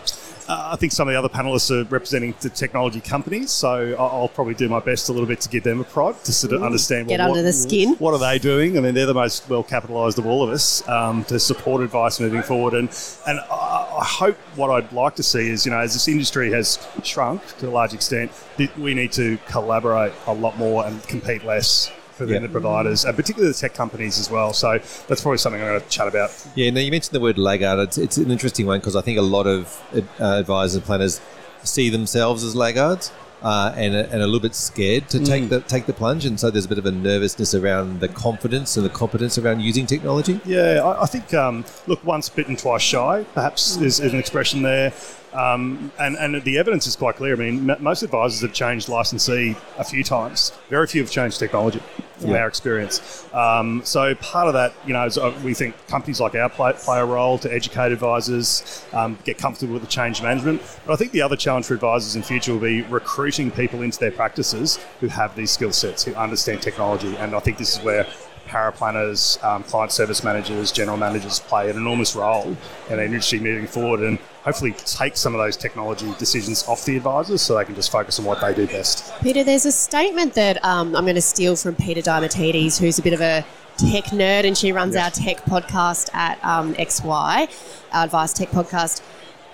[0.49, 4.29] uh, I think some of the other panelists are representing the technology companies, so I'll
[4.29, 6.63] probably do my best a little bit to give them a prod to sort of
[6.63, 7.95] understand Get well, under what, the skin.
[7.95, 8.77] What are they doing?
[8.77, 12.21] I mean, they're the most well capitalised of all of us um, to support advice
[12.21, 12.75] moving forward.
[12.75, 12.89] And
[13.27, 16.51] and I, I hope what I'd like to see is, you know, as this industry
[16.53, 18.31] has shrunk to a large extent,
[18.79, 21.91] we need to collaborate a lot more and compete less
[22.27, 22.41] for Yeah.
[22.41, 24.53] vendor providers, and particularly the tech companies as well.
[24.53, 26.31] So that's probably something I'm going to chat about.
[26.55, 27.79] Yeah, now you mentioned the word laggard.
[27.81, 30.01] It's, it's an interesting one because I think a lot of uh,
[30.39, 31.21] advisors and planners
[31.63, 33.13] see themselves as laggards.
[33.43, 35.27] Uh, and, and a little bit scared to Mm.
[35.27, 38.09] take the take the plunge, and so there's a bit of a nervousness around the
[38.09, 40.41] confidence and the competence around using technology.
[40.47, 43.27] Yeah, I, I think um, look, once bitten, twice shy.
[43.35, 44.95] Perhaps is, is an expression there,
[45.35, 47.35] um, and and the evidence is quite clear.
[47.35, 50.53] I mean, m- most advisors have changed licensee a few times.
[50.71, 51.83] Very few have changed technology,
[52.19, 52.39] from Yeah.
[52.39, 53.25] our experience.
[53.33, 56.73] Um, so part of that, you know, is, uh, we think companies like our play,
[56.73, 60.63] play a role to educate advisors, um, get comfortable with the change management.
[60.87, 63.99] But I think the other challenge for advisors in future will be recruiting people into
[63.99, 67.85] their practices who have these skill sets, who understand technology, and I think this is
[67.85, 68.07] where
[68.49, 72.57] paraplanners, um, client service managers, general managers play an enormous role
[72.91, 76.97] in an industry moving forward and hopefully take some of those technology decisions off the
[76.97, 79.13] advisors so they can just focus on what they do best.
[79.23, 83.03] Peter, there's a statement that um, I'm going to steal from Peter Diamatides, who's a
[83.03, 83.45] bit of a
[83.79, 85.05] tech nerd, and she runs Yeah.
[85.05, 87.49] our tech podcast at um, XY,
[87.93, 89.03] our Advice Tech podcast.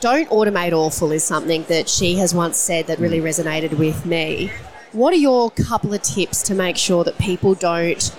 [0.01, 4.51] Don't automate awful is something that she has once said that really resonated with me.
[4.93, 8.11] What are your couple of tips to make sure that people don't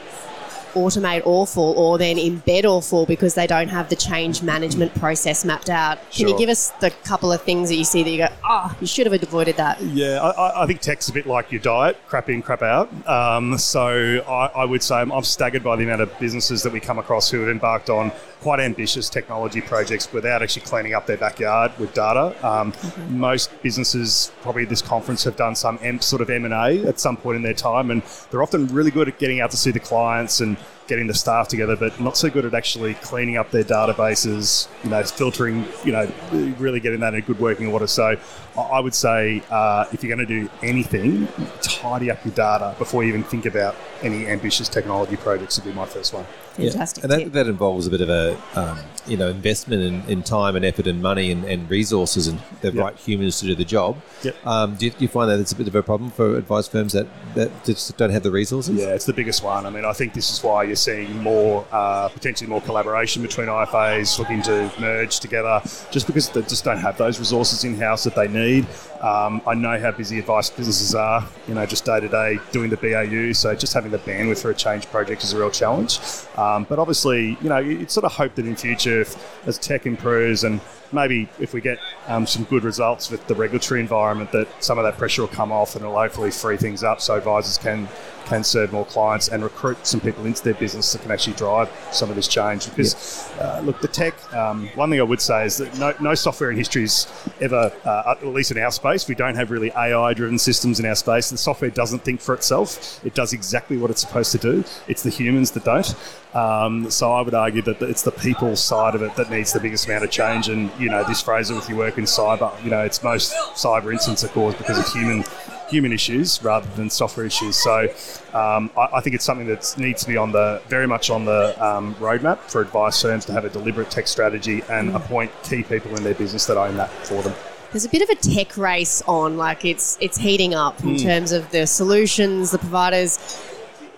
[0.73, 5.69] automate awful or then embed awful because they don't have the change management process mapped
[5.69, 5.97] out?
[6.11, 8.75] Can you give us the couple of things that you see that you go, oh,
[8.79, 9.81] you should have avoided that?
[9.81, 12.89] Yeah, I- I, I think tech's a bit like your diet, crap in, crap out.
[13.07, 16.71] Um, so I, I would say I'm, I'm staggered by the amount of businesses that
[16.73, 21.05] we come across who have embarked on quite ambitious technology projects without actually cleaning up
[21.05, 22.35] their backyard with data.
[22.45, 22.73] Um,
[23.09, 26.87] Most businesses, probably at this conference, have done some M, sort of M and A
[26.87, 29.57] at some point in their time, and they're often really good at getting out to
[29.57, 33.37] see the clients and getting the staff together, but not so good at actually cleaning
[33.37, 36.11] up their databases, you know, filtering, you know,
[36.57, 37.87] really getting that in a good working order.
[37.87, 38.17] So
[38.57, 41.27] I I would say uh, if you're going to do anything,
[41.61, 45.73] tidy up your data before you even think about any ambitious technology projects would be
[45.73, 46.25] my first one.
[46.55, 47.03] Fantastic.
[47.03, 50.55] And that, that involves a bit of a um, you know investment in, in time
[50.55, 52.83] and effort and money and, and resources and the Yep.
[52.83, 53.97] right humans to do the job.
[54.23, 54.47] Yep.
[54.47, 56.67] Um, do, you, do you find that it's a bit of a problem for advice
[56.67, 58.75] firms that, that just don't have the resources?
[58.79, 59.65] Yeah, it's the biggest one.
[59.65, 63.47] I mean, I think this is why you're seeing more, uh, potentially more collaboration between
[63.47, 65.61] IFAs looking to merge together,
[65.91, 68.67] just because they just don't have those resources in house that they need.
[69.01, 72.69] Um, I know how busy advice businesses are, you know, just day to day doing
[72.69, 73.33] the BAU.
[73.33, 75.99] So just having the bandwidth for a change project is a real challenge.
[76.37, 79.87] Um, but obviously, you know, it's sort of hope that in future, if, as tech
[79.87, 80.61] improves and
[80.93, 84.83] maybe if we get um, some good results with the regulatory environment, that some of
[84.83, 87.87] that pressure will come off and it'll hopefully free things up so advisors can
[88.25, 91.69] can serve more clients and recruit some people into their business that can actually drive
[91.91, 92.69] some of this change.
[92.69, 94.13] Because uh, look, the tech.
[94.33, 97.73] Um, one thing I would say is that no, no software in history is ever,
[97.83, 101.29] uh, at least in our space, we don't have really AI-driven systems in our space.
[101.29, 104.63] The software doesn't think for itself; it does exactly what it's supposed to do.
[104.87, 105.93] It's the humans that don't.
[106.33, 109.59] Um, so I would argue that it's the people side of it that needs the
[109.59, 110.47] biggest amount of change.
[110.47, 113.93] And you know, this phrase if you work in cyber, you know, it's most cyber
[113.93, 115.23] incidents are caused because of human
[115.69, 117.55] human issues rather than software issues.
[117.55, 117.87] So
[118.33, 121.23] um, I, I think it's something that needs to be on the very much on
[121.23, 125.63] the um, roadmap for advice firms to have a deliberate tech strategy and appoint key
[125.63, 127.33] people in their business that own that for them.
[127.71, 131.31] There's a bit of a tech race on, like it's it's heating up in terms
[131.31, 133.17] of the solutions, the providers.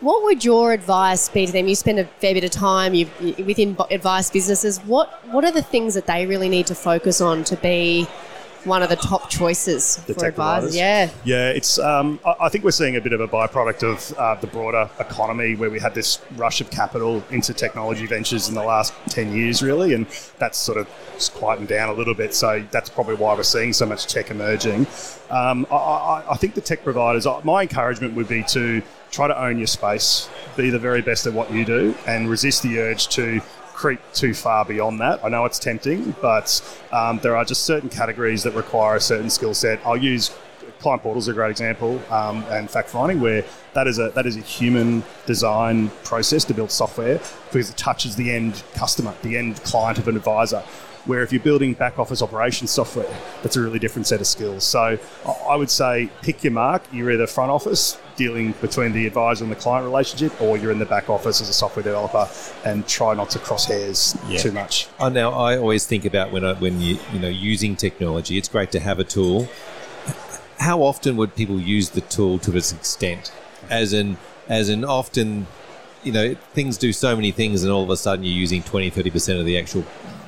[0.03, 1.69] What would your advice be to them?
[1.69, 3.09] You spend a fair bit of time you
[3.45, 4.79] within advice businesses.
[4.79, 8.03] What what are the things that they really need to focus on to be
[8.65, 10.75] one of the top choices The for advisors?
[10.75, 11.79] Yeah, Yeah, it's.
[11.79, 15.55] Um, I think we're seeing a bit of a byproduct of uh, the broader economy,
[15.55, 19.63] where we had this rush of capital into technology ventures in the last ten years,
[19.63, 20.05] really, and
[20.37, 20.87] that's sort of
[21.33, 22.33] quietened down a little bit.
[22.33, 24.85] So that's probably why we're seeing so much tech emerging.
[25.29, 27.25] Um, I, I, I think the tech providers.
[27.25, 28.81] uh, My encouragement would be to
[29.13, 32.63] try to own your space, be the very best at what you do, and resist
[32.63, 33.39] the urge to
[33.73, 35.23] creep too far beyond that.
[35.23, 39.29] I know it's tempting, but um, there are just certain categories that require a certain
[39.29, 39.79] skill set.
[39.85, 40.35] I'll use
[40.79, 44.25] client portals are a great example, um, and fact finding where that is a that
[44.25, 49.37] is a human design process to build software because it touches the end customer, the
[49.37, 50.63] end client of an advisor.
[51.05, 54.63] Where if you're building back office operations software, that's a really different set of skills.
[54.63, 54.97] So
[55.49, 56.81] I- would say pick your mark.
[56.93, 60.79] You're either front office dealing between the advisor and the client relationship, or you're in
[60.79, 62.29] the back office as a software developer
[62.63, 64.37] and try not to cross hairs Yeah.
[64.39, 64.87] too much.
[64.99, 68.37] Oh, now I always think about when I, when you you know using technology.
[68.37, 69.49] It's great to have a tool.
[70.59, 73.31] How often would people use the tool to its extent?
[73.69, 75.47] As in, as in, often,
[76.03, 78.89] you know, things do so many things, and all of a sudden you're using 20,
[78.89, 79.83] 30 percent of the actual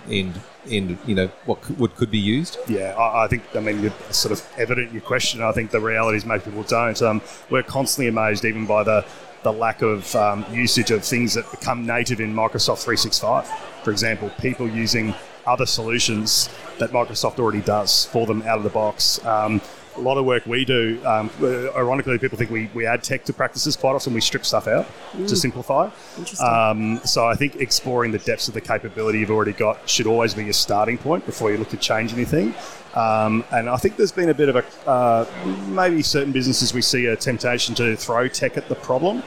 [0.09, 0.97] end end.
[1.05, 2.57] You know, what could, what could be used.
[2.67, 5.41] Yeah, I, I think, I mean, you're sort of evident in your question.
[5.41, 7.01] I think the reality is most people don't.
[7.01, 9.05] Um, we're constantly amazed even by the,
[9.43, 13.47] the lack of um, usage of things that become native in Microsoft 365.
[13.83, 15.13] For example, people using
[15.45, 16.49] other solutions
[16.79, 19.23] that Microsoft already does for them out of the box.
[19.25, 19.61] Um,
[19.97, 21.29] a lot of work we do, um,
[21.75, 23.75] ironically, people think we, we add tech to practices.
[23.75, 24.87] Quite often we strip stuff out
[25.27, 25.89] to simplify.
[26.17, 26.47] Interesting.
[26.47, 30.33] Um, so I think exploring the depths of the capability you've already got should always
[30.33, 32.53] be your starting point before you look to change anything.
[32.93, 35.25] Um, and I think there's been a bit of a uh,
[35.67, 39.21] maybe certain businesses we see a temptation to throw tech at the problem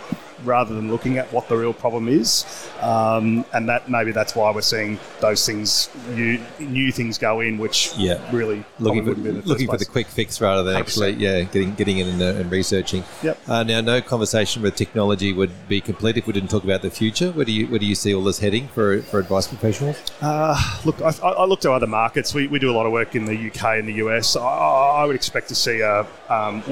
[0.44, 2.44] rather than looking at what the real problem is.
[2.80, 7.58] Um, and that maybe that's why we're seeing those things new, new things go in,
[7.58, 8.18] which Yeah.
[8.32, 11.14] really Looking for, wouldn't be in the looking for the quick fix rather than actually,
[11.14, 11.20] 100%.
[11.20, 13.04] yeah, getting getting in and, uh, and researching.
[13.22, 13.38] Yep.
[13.48, 16.90] Uh, now, no conversation with technology would be complete if we didn't talk about the
[16.90, 17.30] future.
[17.32, 19.96] Where do you where do you see all this heading for for advice professionals?
[20.20, 22.34] Uh, look, I, I look to other markets.
[22.34, 24.36] We, we do a lot of work in the UK and the US.
[24.36, 26.62] I, I would expect to see a, um,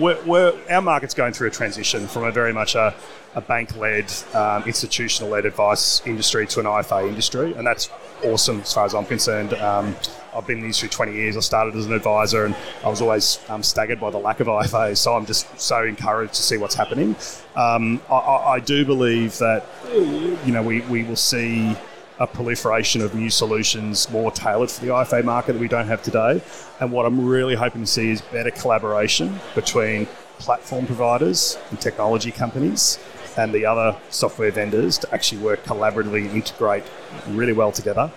[0.00, 2.94] we're, we're, our market's going through a transition from a very much a,
[3.36, 7.90] a bank-led, um, institutional-led advice industry to an IFA industry, and that's
[8.24, 9.52] awesome as far as I'm concerned.
[9.52, 9.94] Um,
[10.34, 11.36] I've been in the industry 20 years.
[11.36, 14.46] I started as an advisor, and I was always um, staggered by the lack of
[14.46, 14.96] IFAs.
[14.96, 17.14] So I'm just so encouraged to see what's happening.
[17.54, 21.76] Um, I, I, I do believe that you know we, we will see
[22.18, 26.02] a proliferation of new solutions more tailored for the IFA market that we don't have
[26.02, 26.42] today.
[26.80, 30.06] And what I'm really hoping to see is better collaboration between
[30.38, 32.98] platform providers and technology companies
[33.36, 36.84] and the other software vendors to actually work collaboratively integrate
[37.28, 38.10] really well together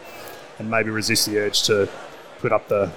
[0.59, 1.89] and maybe resist the urge to
[2.39, 2.91] put up the,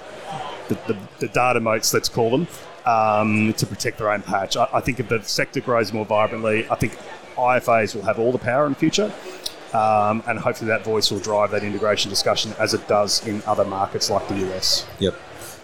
[0.69, 2.47] the, the, the data moats, let's call them,
[2.85, 4.57] um, to protect their own patch.
[4.57, 6.97] I, I, think if the sector grows more vibrantly, I think
[7.35, 9.11] IFAs will have all the power in the future.
[9.73, 13.65] Um, and hopefully that voice will drive that integration discussion as it does in other
[13.65, 14.85] markets like the US.
[14.99, 15.15] Yep.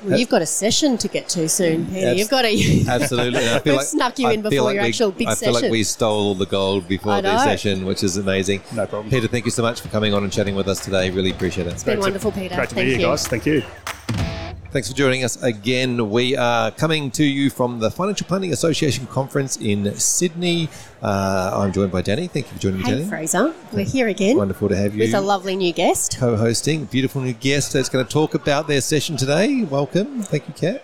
[0.03, 2.07] Well, you've got a session to get to soon, Peter.
[2.07, 3.49] Abs- you've got a absolutely.
[3.49, 5.29] I feel like snuck you in before like your we, actual big session.
[5.29, 5.53] I session.
[5.53, 8.61] feel like we stole all the gold before the session, which is amazing.
[8.73, 9.09] No problem.
[9.09, 11.09] Peter, thank you so much for coming on and chatting with us today.
[11.09, 11.73] Really appreciate it.
[11.73, 12.55] It's been great wonderful, to, Peter.
[12.55, 13.27] Great to Thank be you, here, guys.
[13.27, 13.63] Thank you.
[14.71, 16.11] Thanks for joining us again.
[16.11, 20.69] We are coming to you from the Financial Planning Association conference in Sydney.
[21.01, 22.27] Uh, I'm joined by Danny.
[22.27, 23.09] Thank you for joining hey, me, Danny.
[23.09, 23.55] Fraser.
[23.73, 24.37] We're here again.
[24.37, 24.99] Wonderful to have you.
[24.99, 26.19] With a lovely new guest.
[26.19, 26.85] Co-hosting.
[26.85, 29.63] Beautiful new guest that's going to talk about their session today.
[29.63, 30.21] Welcome.
[30.21, 30.83] Thank you, Kat.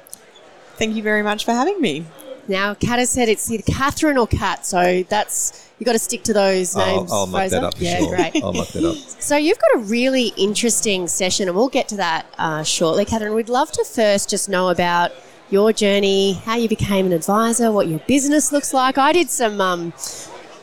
[0.78, 2.08] Thank you very much for having me.
[2.48, 6.24] Now, Kat has said it's either Catherine or Kat, so that's you got to stick
[6.24, 7.12] to those names.
[7.12, 8.16] I'll, I'll mark that up for yeah, sure.
[8.16, 8.36] great.
[8.44, 8.96] I'll mark that up.
[9.20, 13.34] So you've got a really interesting session, and we'll get to that uh, shortly, Catherine.
[13.34, 15.12] We'd love to first just know about
[15.50, 18.98] your journey, how you became an advisor, what your business looks like.
[18.98, 19.94] I did some um,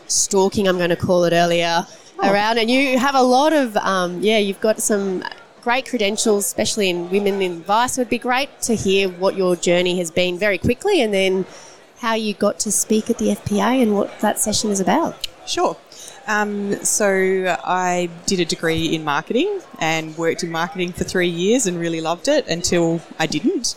[0.07, 1.87] stalking, I'm going to call it earlier,
[2.19, 2.33] oh.
[2.33, 5.25] around, and you have a lot of um, yeah, you've got some
[5.63, 7.97] great credentials, especially in women in advice.
[7.97, 11.45] It would be great to hear what your journey has been very quickly, and then
[12.03, 15.29] how you got to speak at the FPA and what that session is about.
[15.47, 15.77] Sure.
[16.27, 17.07] Um, so
[17.65, 22.01] I did a degree in marketing and worked in marketing for three years and really
[22.01, 23.77] loved it until I didn't.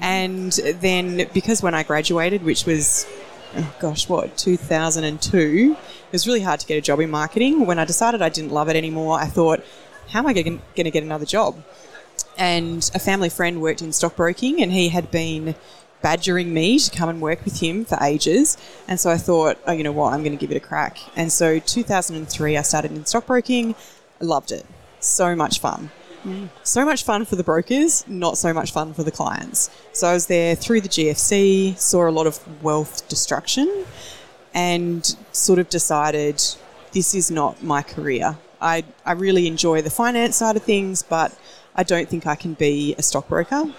[0.00, 3.06] And then because when I graduated, which was
[3.54, 7.66] oh gosh, what 2002, it was really hard to get a job in marketing.
[7.66, 9.62] When I decided I didn't love it anymore, I thought,
[10.08, 11.62] how am I going to get another job?
[12.38, 15.54] And a family friend worked in stockbroking, and he had been
[16.02, 18.56] badgering me to come and work with him for ages.
[18.88, 20.98] And so I thought, oh, you know what, I'm going to give it a crack.
[21.16, 23.74] And so 2003, I started in stockbroking.
[24.20, 24.66] I loved it.
[25.00, 25.90] So much fun.
[26.24, 26.50] Mm.
[26.62, 29.70] So much fun for the brokers, not so much fun for the clients.
[29.92, 33.84] So I was there through the GFC, saw a lot of wealth destruction,
[34.54, 36.40] and sort of decided
[36.92, 38.38] this is not my career.
[38.60, 41.36] I, I really enjoy the finance side of things, but
[41.74, 43.72] I don't think I can be a stockbroker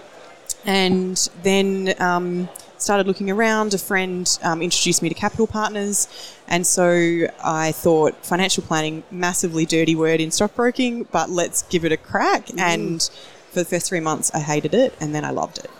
[0.66, 3.74] and then um, started looking around.
[3.74, 6.08] A friend um, introduced me to Capital Partners,
[6.48, 11.92] and so I thought financial planning, massively dirty word in stockbroking, but let's give it
[11.92, 12.48] a crack.
[12.48, 12.60] Mm.
[12.60, 13.10] And
[13.52, 15.72] for the first three months, I hated it, and then I loved it,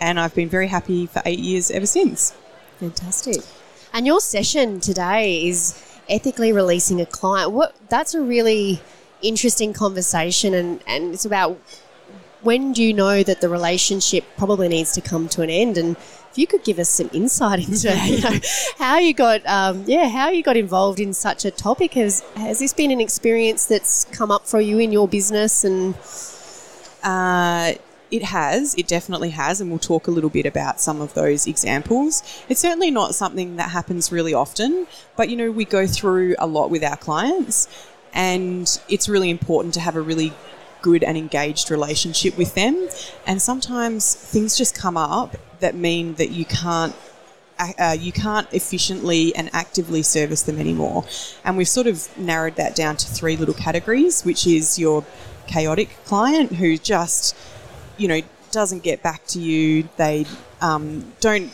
[0.00, 2.34] and I've been very happy for eight years ever since.
[2.78, 3.42] Fantastic.
[3.92, 7.52] And your session today is ethically releasing a client.
[7.52, 8.80] What that's a really
[9.22, 11.58] interesting conversation, and, and it's about
[12.44, 15.76] when do you know that the relationship probably needs to come to an end?
[15.76, 15.96] And
[16.30, 18.38] if you could give us some insight into you know,
[18.78, 21.94] how you got, um, yeah, how you got involved in such a topic.
[21.94, 25.64] Has has this been an experience that's come up for you in your business?
[25.64, 25.94] And
[27.02, 27.74] uh,
[28.10, 31.46] it has, it definitely has, and we'll talk a little bit about some of those
[31.46, 32.22] examples.
[32.48, 36.46] It's certainly not something that happens really often, but you know, we go through a
[36.46, 37.68] lot with our clients,
[38.12, 40.32] and it's really important to have a really
[40.84, 42.74] good and engaged relationship with them.
[43.26, 46.94] And sometimes things just come up that mean that you can't
[47.58, 51.04] uh, you can't efficiently and actively service them anymore.
[51.44, 55.04] And we've sort of narrowed that down to three little categories, which is your
[55.46, 57.36] chaotic client who just,
[57.96, 58.20] you know,
[58.50, 59.88] doesn't get back to you.
[59.96, 60.26] They
[60.60, 61.52] um, don't.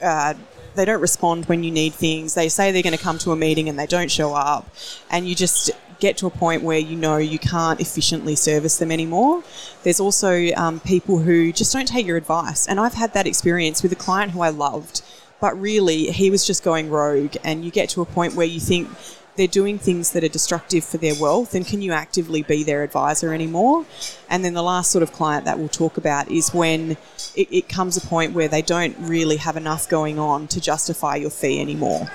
[0.00, 0.34] Uh,
[0.74, 2.32] they don't respond when you need things.
[2.32, 4.64] They say they're going to come to a meeting and they don't show up,
[5.10, 5.70] and you just
[6.02, 9.44] get to a point where you know you can't efficiently service them anymore.
[9.84, 12.66] There's also um, people who just don't take your advice.
[12.66, 15.02] And I've had that experience with a client who I loved,
[15.40, 17.36] but really he was just going rogue.
[17.44, 18.88] And you get to a point where you think,
[19.34, 22.82] they're doing things that are destructive for their wealth and can you actively be their
[22.82, 23.86] advisor anymore
[24.28, 26.98] and then the last sort of client that we'll talk about is when
[27.34, 31.16] it, it comes a point where they don't really have enough going on to justify
[31.16, 32.10] your fee anymore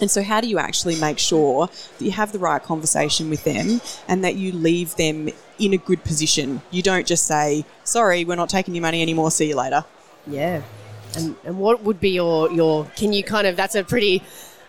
[0.00, 3.44] and so, how do you actually make sure that you have the right conversation with
[3.44, 6.62] them and that you leave them in a good position?
[6.70, 9.84] You don't just say, sorry, we're not taking your money anymore, see you later.
[10.26, 10.62] Yeah.
[11.16, 14.22] And, and what would be your, your, can you kind of, that's a pretty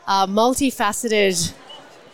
[0.07, 1.53] uh, multifaceted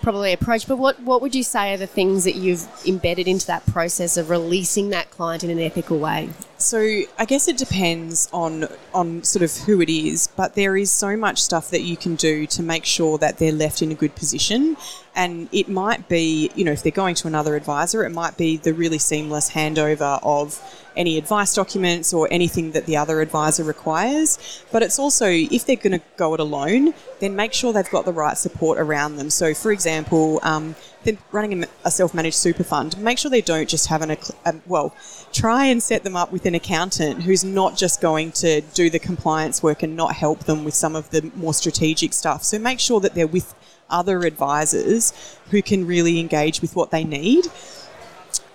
[0.01, 3.47] probably approach, but what, what would you say are the things that you've embedded into
[3.47, 6.29] that process of releasing that client in an ethical way?
[6.57, 6.79] So
[7.19, 11.15] I guess it depends on on sort of who it is, but there is so
[11.15, 14.15] much stuff that you can do to make sure that they're left in a good
[14.15, 14.75] position.
[15.15, 18.57] And it might be, you know, if they're going to another advisor, it might be
[18.57, 20.60] the really seamless handover of
[20.97, 24.63] any advice documents or anything that the other advisor requires.
[24.71, 28.06] But it's also, if they're going to go it alone, then make sure they've got
[28.06, 29.29] the right support around them.
[29.29, 33.69] So, for example, um, they're running a self managed super fund, make sure they don't
[33.69, 34.93] just have an, a, well,
[35.31, 39.00] try and set them up with an accountant who's not just going to do the
[39.00, 42.43] compliance work and not help them with some of the more strategic stuff.
[42.43, 43.54] So, make sure that they're with
[43.89, 45.13] other advisors
[45.52, 47.45] who can really engage with what they need.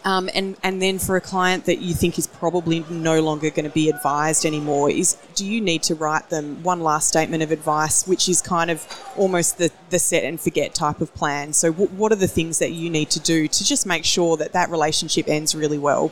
[0.04, 3.64] Um, and and then for a client that you think is probably no longer going
[3.64, 7.52] to be advised anymore, is do you need to write them one last statement of
[7.52, 8.84] advice, which is kind of
[9.16, 11.52] almost the, the set and forget type of plan?
[11.52, 14.36] So w- what are the things that you need to do to just make sure
[14.38, 16.10] that that relationship ends really well?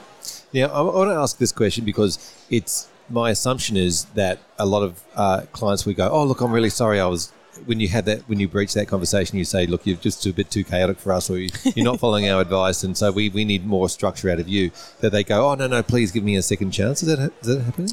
[0.53, 2.19] Yeah, I, I want to ask this question because
[2.49, 6.53] it's my assumption is that a lot of uh, clients we go, oh look, I'm
[6.53, 7.33] really sorry, I was
[7.67, 10.33] when you have that when you breach that conversation, you say, "Look, you're just a
[10.33, 13.29] bit too chaotic for us, or you, are not following our advice, and so we,
[13.29, 14.71] we need more structure out of you."
[15.01, 17.47] That they go, "Oh no, no, please give me a second chance." Is that is
[17.47, 17.91] that happening?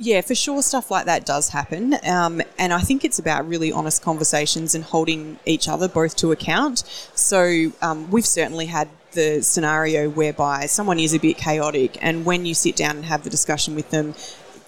[0.00, 3.72] Yeah, for sure, stuff like that does happen, um, and I think it's about really
[3.72, 6.84] honest conversations and holding each other both to account.
[7.14, 12.46] So um, we've certainly had the scenario whereby someone is a bit chaotic, and when
[12.46, 14.14] you sit down and have the discussion with them,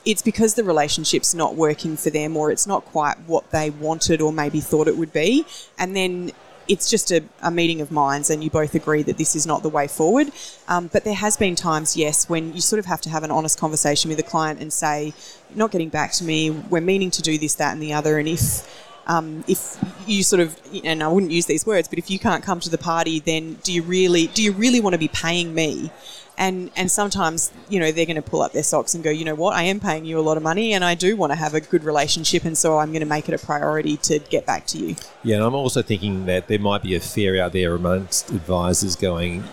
[0.04, 4.20] it's because the relationship's not working for them or it's not quite what they wanted
[4.20, 5.44] or maybe thought it would be.
[5.78, 6.32] And then
[6.68, 9.62] it's just a, a, meeting of minds and you both agree that this is not
[9.62, 10.30] the way forward.
[10.68, 13.30] Um, but there has been times, yes, when you sort of have to have an
[13.30, 15.12] honest conversation with a client and say,
[15.54, 18.18] not getting back to me, we're meaning to do this, that, and the other.
[18.18, 18.66] And if
[19.06, 19.76] um, if
[20.06, 22.70] you sort of, and I wouldn't use these words, but if you can't come to
[22.70, 25.90] the party, then do you really, do you really want to be paying me?
[26.40, 29.24] And and sometimes you know they're going to pull up their socks and go you
[29.24, 31.36] know what i am paying you a lot of money and i do want to
[31.36, 34.44] have a good relationship and so i'm going to make it a priority to get
[34.46, 37.52] back to you yeah and i'm also thinking that there might be a fear out
[37.52, 39.44] there amongst advisors going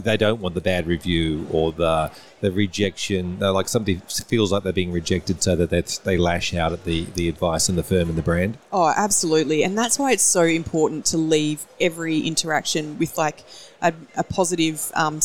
[0.00, 2.10] they don't want the bad review or the
[2.40, 3.38] the rejection.
[3.38, 6.84] They're like somebody feels like they're being rejected, so that they, they lash out at
[6.84, 8.58] the the advice and the firm and the brand.
[8.72, 13.44] Oh, absolutely, and that's why it's so important to leave every interaction with like
[13.82, 15.20] a, a positive um,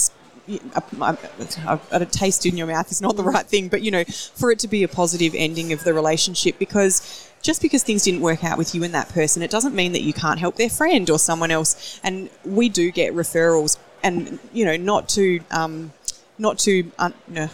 [0.47, 4.51] a, a, taste in your mouth is not the right thing, but you know, for
[4.51, 8.43] it to be a positive ending of the relationship because just because things didn't work
[8.43, 11.09] out with you and that person, it doesn't mean that you can't help their friend
[11.09, 11.99] or someone else.
[12.03, 15.93] And we do get referrals, and you know, not to, um,
[16.37, 17.49] not to, uh, know,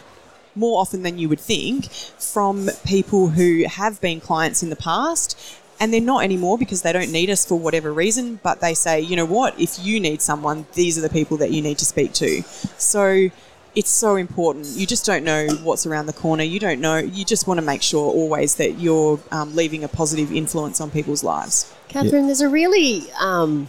[0.56, 5.60] more often than you would think, from people who have been clients in the past
[5.80, 9.00] and they're not anymore because they don't need us for whatever reason but they say
[9.00, 9.60] you know what?
[9.60, 12.42] If you need someone these are the people that you need to speak to.
[12.78, 13.30] So
[13.76, 14.68] it's so important.
[14.68, 16.44] You just don't know what's around the corner.
[16.44, 16.98] You don't know.
[16.98, 20.92] You just want to make sure always that you're um, leaving a positive influence on
[20.92, 21.74] people's lives.
[21.88, 22.28] Catherine yeah.
[22.28, 23.68] there's a really um,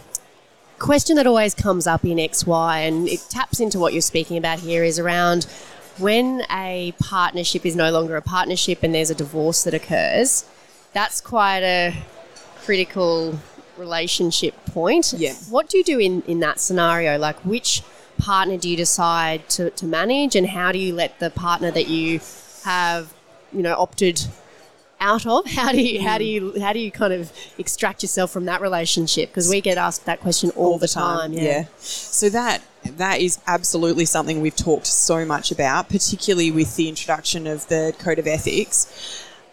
[0.79, 4.59] question that always comes up in xy and it taps into what you're speaking about
[4.59, 5.45] here is around
[5.97, 10.43] when a partnership is no longer a partnership and there's a divorce that occurs
[10.95, 11.93] that's quite a
[12.63, 13.37] critical
[13.77, 15.13] relationship point.
[15.15, 15.33] Yeah.
[15.49, 17.17] What do you do in, in that scenario?
[17.17, 17.83] Like, which
[18.17, 21.89] partner do you decide to, to manage, and how do you let the partner that
[21.89, 22.21] you
[22.63, 23.13] have,
[23.51, 24.25] you know, opted
[25.01, 25.45] out of?
[25.51, 28.61] How do you how do you how do you kind of extract yourself from that
[28.61, 29.29] relationship?
[29.29, 31.31] Because we get asked that question all, all the, time.
[31.31, 31.43] time yeah.
[31.43, 31.65] yeah.
[31.79, 37.45] So that that is absolutely something we've talked so much about, particularly with the introduction
[37.45, 38.87] of the code of ethics.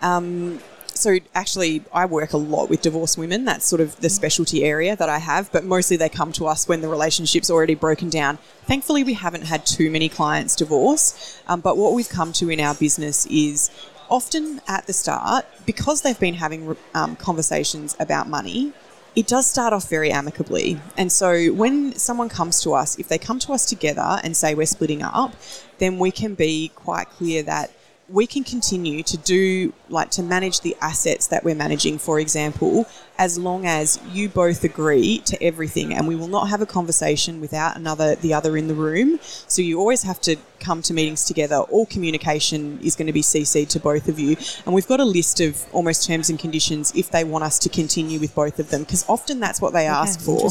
[0.00, 0.60] Um,
[0.94, 3.44] so actually I work a lot with divorced women.
[3.44, 6.68] That's sort of the specialty area that I have, but mostly they come to us
[6.68, 8.38] when the relationship's already broken down.
[8.66, 12.60] Thankfully, we haven't had too many clients divorce, um, but what we've come to in
[12.60, 13.70] our business is
[14.10, 18.72] often at the start, because they've been having um, conversations about money,
[19.14, 20.78] it does start off very amicably.
[20.96, 24.54] And so when someone comes to us, if they come to us together and say
[24.54, 25.34] we're splitting up,
[25.78, 27.70] then we can be quite clear that
[28.08, 32.86] we can continue to do like to manage the assets that we're managing for example
[33.18, 37.40] as long as you both agree to everything and we will not have a conversation
[37.40, 39.18] without another the other in the room.
[39.22, 41.56] So you always have to come to meetings together.
[41.56, 44.36] All communication is going to be cc'd to both of you.
[44.64, 47.68] And we've got a list of almost terms and conditions if they want us to
[47.68, 50.50] continue with both of them because often that's what they okay, ask for.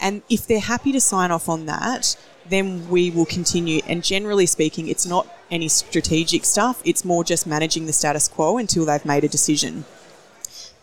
[0.00, 2.16] and if they're happy to sign off on that
[2.48, 3.80] then we will continue.
[3.86, 8.58] And generally speaking, it's not any strategic stuff, it's more just managing the status quo
[8.58, 9.84] until they've made a decision.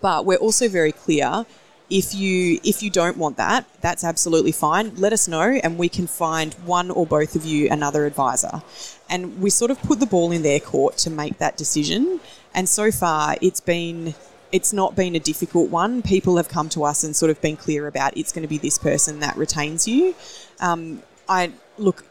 [0.02, 1.46] But we're also very clear
[1.90, 4.92] If you if you don't want that, that's absolutely fine.
[4.98, 8.62] Let us know, and we can find one or both of you another advisor.
[9.10, 12.20] And we sort of put the ball in their court to make that decision.
[12.54, 14.16] And so far, it's been
[14.52, 16.02] it's not been a difficult one.
[16.02, 18.58] People have come to us and sort of been clear about it's going to be
[18.58, 20.14] this person that retains you.
[20.60, 22.06] Um, I look.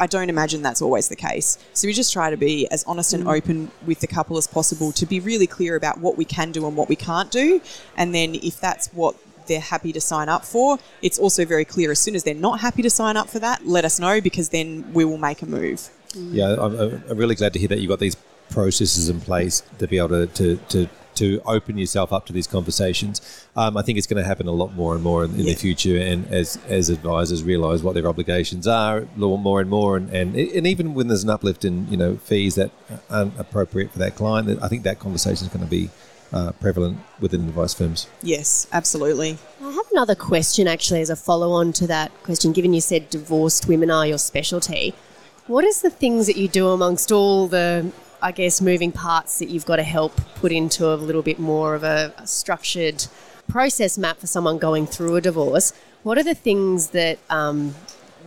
[0.00, 1.58] I don't imagine that's always the case.
[1.72, 3.36] So we just try to be as honest and mm.
[3.36, 6.68] open with the couple as possible to be really clear about what we can do
[6.68, 7.60] and what we can't do.
[7.96, 9.16] And then if that's what
[9.48, 12.60] they're happy to sign up for, it's also very clear as soon as they're not
[12.60, 15.46] happy to sign up for that, let us know because then we will make a
[15.46, 15.90] move.
[16.14, 18.16] Yeah, I'm, I'm really glad to hear that you've got these
[18.50, 20.88] processes in place to be able to, to, to,
[21.18, 23.20] to open yourself up to these conversations.
[23.56, 25.52] Um, I think it's going to happen a lot more and more in, in Yeah.
[25.52, 30.08] the future, and as as advisors realise what their obligations are, more and more, and,
[30.10, 32.70] and and even when there's an uplift in you know fees that
[33.10, 35.90] aren't appropriate for that client, I think that conversation is going to be
[36.32, 38.06] uh, prevalent within advice firms.
[38.22, 39.38] Yes, absolutely.
[39.62, 42.52] I have another question actually as a follow on to that question.
[42.52, 44.94] Given you said divorced women are your specialty,
[45.46, 47.90] what is the things that you do amongst all the,
[48.20, 51.74] I guess, moving parts that you've got to help put into a little bit more
[51.74, 53.06] of a, a structured
[53.48, 55.72] process map for someone going through a divorce?
[56.02, 57.74] What are the things that um,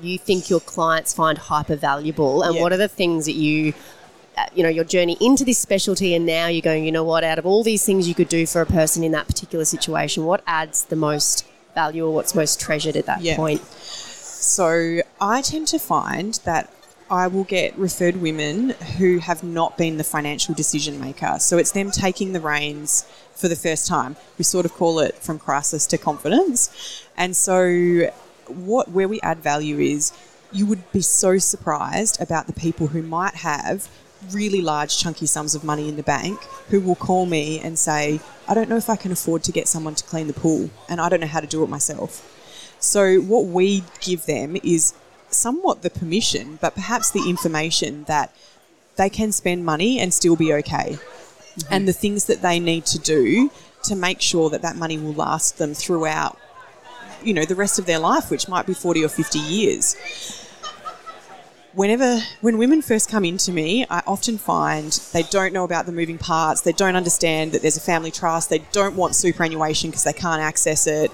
[0.01, 2.61] you think your clients find hyper valuable, and Yeah.
[2.61, 3.73] what are the things that you
[4.37, 7.21] uh, you know your journey into this specialty and now you're going you know what
[7.21, 10.23] out of all these things you could do for a person in that particular situation
[10.23, 13.35] what adds the most value or what's most treasured at that Yeah.
[13.35, 16.69] point So I tend to find that
[17.11, 21.35] I will get referred women who have not been the financial decision maker.
[21.39, 23.05] So it's them taking the reins
[23.35, 24.15] for the first time.
[24.37, 27.05] We sort of call it from crisis to confidence.
[27.17, 28.09] And so
[28.47, 30.13] what where we add value is
[30.53, 33.89] you would be so surprised about the people who might have
[34.31, 38.21] really large chunky sums of money in the bank who will call me and say,
[38.47, 41.01] I don't know if I can afford to get someone to clean the pool and
[41.01, 42.25] I don't know how to do it myself.
[42.79, 44.93] So what we give them is
[45.33, 48.33] somewhat the permission, but perhaps the information that
[48.95, 50.97] they can spend money and still be okay.
[50.97, 51.73] Mm-hmm.
[51.73, 53.51] And the things that they need to do
[53.83, 56.37] to make sure that that money will last them throughout
[57.23, 59.95] you know the rest of their life which might be 40 or 50 years.
[61.73, 65.91] Whenever when women first come into me i often find they don't know about the
[65.91, 70.03] moving parts they don't understand that there's a family trust they don't want superannuation because
[70.03, 71.11] they can't access it.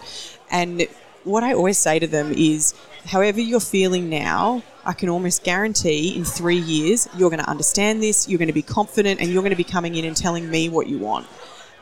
[0.50, 0.88] And
[1.28, 2.74] what i always say to them is
[3.06, 8.02] however you're feeling now i can almost guarantee in three years you're going to understand
[8.02, 10.50] this you're going to be confident and you're going to be coming in and telling
[10.50, 11.26] me what you want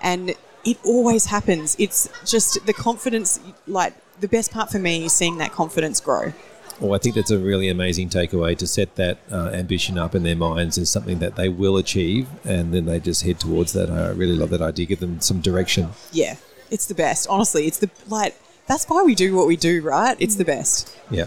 [0.02, 0.34] and
[0.66, 5.38] it always happens it's just the confidence like the best part for me is seeing
[5.38, 6.34] that confidence grow
[6.80, 10.24] Well, I think that's a really amazing takeaway to set that uh, ambition up in
[10.24, 13.90] their minds as something that they will achieve, and then they just head towards that.
[13.90, 14.86] I really love that idea.
[14.86, 15.92] Give them some direction.
[16.12, 16.36] yeah
[16.72, 18.36] it's the best honestly it's the like
[18.68, 20.48] that's why we do what we do right it's the mm.
[20.48, 21.26] best Yeah.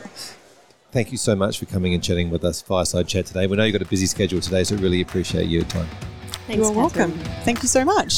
[0.91, 3.47] Thank you so much for coming and chatting with us, Fireside Chat today.
[3.47, 5.87] We know you've got a busy schedule today, so really appreciate your time.
[6.47, 7.13] Thanks, you're welcome
[7.45, 8.17] thank you so much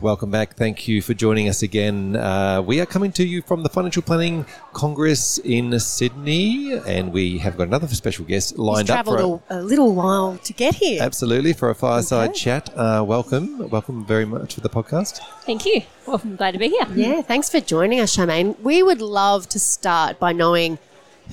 [0.00, 0.54] Welcome back.
[0.54, 2.14] Thank you for joining us again.
[2.14, 7.38] Uh, we are coming to you from the Financial Planning Congress in Sydney, and we
[7.38, 10.52] have got another special guest He's lined up for travelled a, a little while to
[10.52, 12.38] get here absolutely for a fireside Okay.
[12.38, 12.70] chat.
[12.76, 15.18] Uh, welcome, welcome very much for the podcast.
[15.42, 15.82] Thank you.
[16.06, 16.86] Well, I'm glad to be here.
[16.94, 20.78] yeah thanks for joining us Charmaine we would love to start by knowing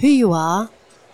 [0.02, 0.70] who you are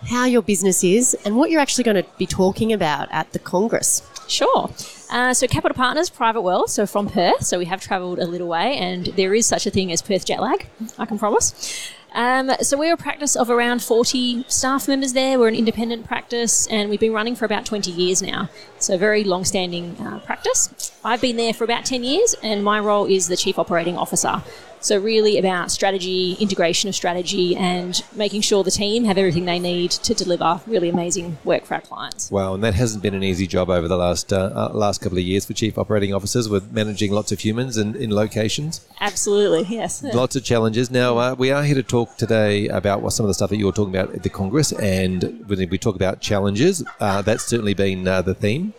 [0.08, 3.38] how your business is and what you're actually going to be talking about at the
[3.38, 4.68] congress Sure.
[5.12, 7.44] Uh, so, Capital Partners, Private Wealth, so from Perth.
[7.44, 10.24] So, we have travelled a little way, and there is such a thing as Perth
[10.24, 10.66] jet lag,
[10.98, 11.92] I can promise.
[12.14, 15.38] Um, so, we're a practice of around 40 staff members there.
[15.38, 18.48] We're an independent practice, and we've been running for about 20 years now.
[18.78, 20.92] So, very long standing uh, practice.
[21.04, 24.42] I've been there for about 10 years, and my role is the Chief Operating Officer.
[24.82, 29.58] So, really about strategy, integration of strategy, and making sure the team have everything they
[29.58, 32.30] need to deliver really amazing work for our clients.
[32.30, 35.18] Wow, and that hasn't been an easy job over the last uh, uh, last couple
[35.18, 38.80] of years for chief operating officers with managing lots of humans and in locations.
[39.00, 40.02] Absolutely, yes.
[40.14, 40.90] Lots of challenges.
[40.90, 43.56] Now, uh, we are here to talk today about what some of the stuff that
[43.56, 44.72] you were talking about at the Congress.
[44.72, 48.74] And when we talk about challenges, uh, that's certainly been uh, the theme.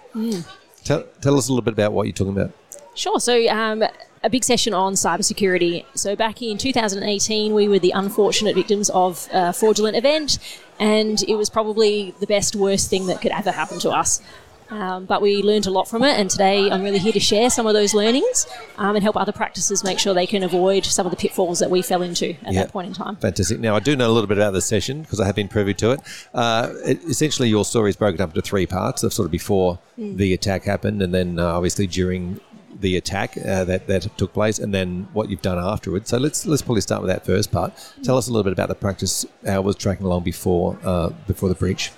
[0.84, 2.52] Tell, tell us a little bit about what you're talking about.
[2.96, 3.20] Sure.
[3.20, 3.84] So, um,
[4.24, 5.86] a big session on cybersecurity.
[5.96, 10.40] So, back in 2018, we were the unfortunate victims of a fraudulent event,
[10.80, 14.22] and it was probably the best, worst thing that could ever happen to us.
[14.70, 17.52] Um, but we learned a lot from it, and today I'm really here to share
[17.52, 18.48] some of those learnings
[18.78, 21.70] um, and help other practices make sure they can avoid some of the pitfalls that
[21.70, 22.64] we fell into at Yeah.
[22.64, 23.18] that point in time.
[23.18, 23.60] Fantastic.
[23.60, 25.76] Now, I do know a little bit about the session because I have been privy
[25.76, 26.00] to it.
[26.34, 29.78] Uh, it essentially, your story is broken up into three parts of sort of before
[29.98, 32.40] the attack happened and then uh, obviously during
[32.80, 36.10] the attack uh, that that took place, and then what you've done afterwards.
[36.10, 37.74] So let's let's probably start with that first part.
[38.04, 41.50] Tell us a little bit about the practice how was tracking along before uh, before
[41.50, 41.92] the breach.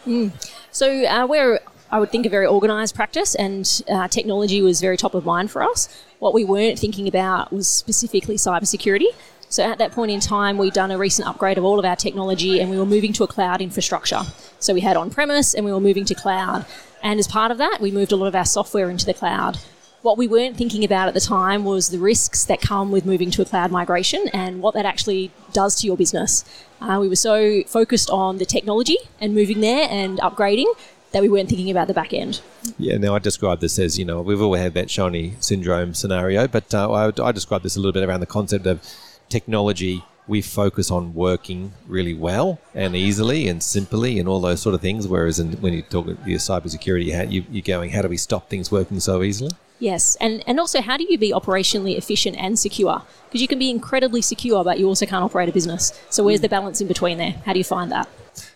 [0.71, 1.59] So uh, we're,
[1.91, 5.51] I would think, a very organised practice, and uh, technology was very top of mind
[5.51, 5.87] for us.
[6.19, 9.07] What we weren't thinking about was specifically cybersecurity.
[9.47, 11.95] So at that point in time, we'd done a recent upgrade of all of our
[11.95, 14.23] technology, and we were moving to a cloud infrastructure.
[14.59, 16.65] So we had on-premise, and we were moving to cloud.
[17.03, 19.59] And as part of that, we moved a lot of our software into the cloud.
[20.05, 23.31] What we weren't thinking about at the time was the risks that come with moving
[23.31, 26.45] to a cloud migration and what that actually does to your business.
[26.79, 30.71] Uh, we were so focused on the technology and moving there and upgrading
[31.11, 32.39] that we weren't thinking about the back end.
[32.77, 36.47] Yeah, now I describe this as, you know, we've all had that shiny syndrome scenario,
[36.47, 38.87] but uh, I, I describe this a little bit around the concept of
[39.27, 40.03] technology.
[40.27, 44.81] We focus on working really well and easily and simply and all those sort of
[44.81, 45.07] things.
[45.07, 48.17] Whereas in, when you talk about your cybersecurity hat, you, you're going, how do we
[48.17, 49.49] stop things working so easily?
[49.79, 53.01] Yes, and and also how do you be operationally efficient and secure?
[53.27, 55.91] Because you can be incredibly secure, but you also can't operate a business.
[56.09, 57.35] So where's the balance in between there?
[57.45, 58.07] How do you find that?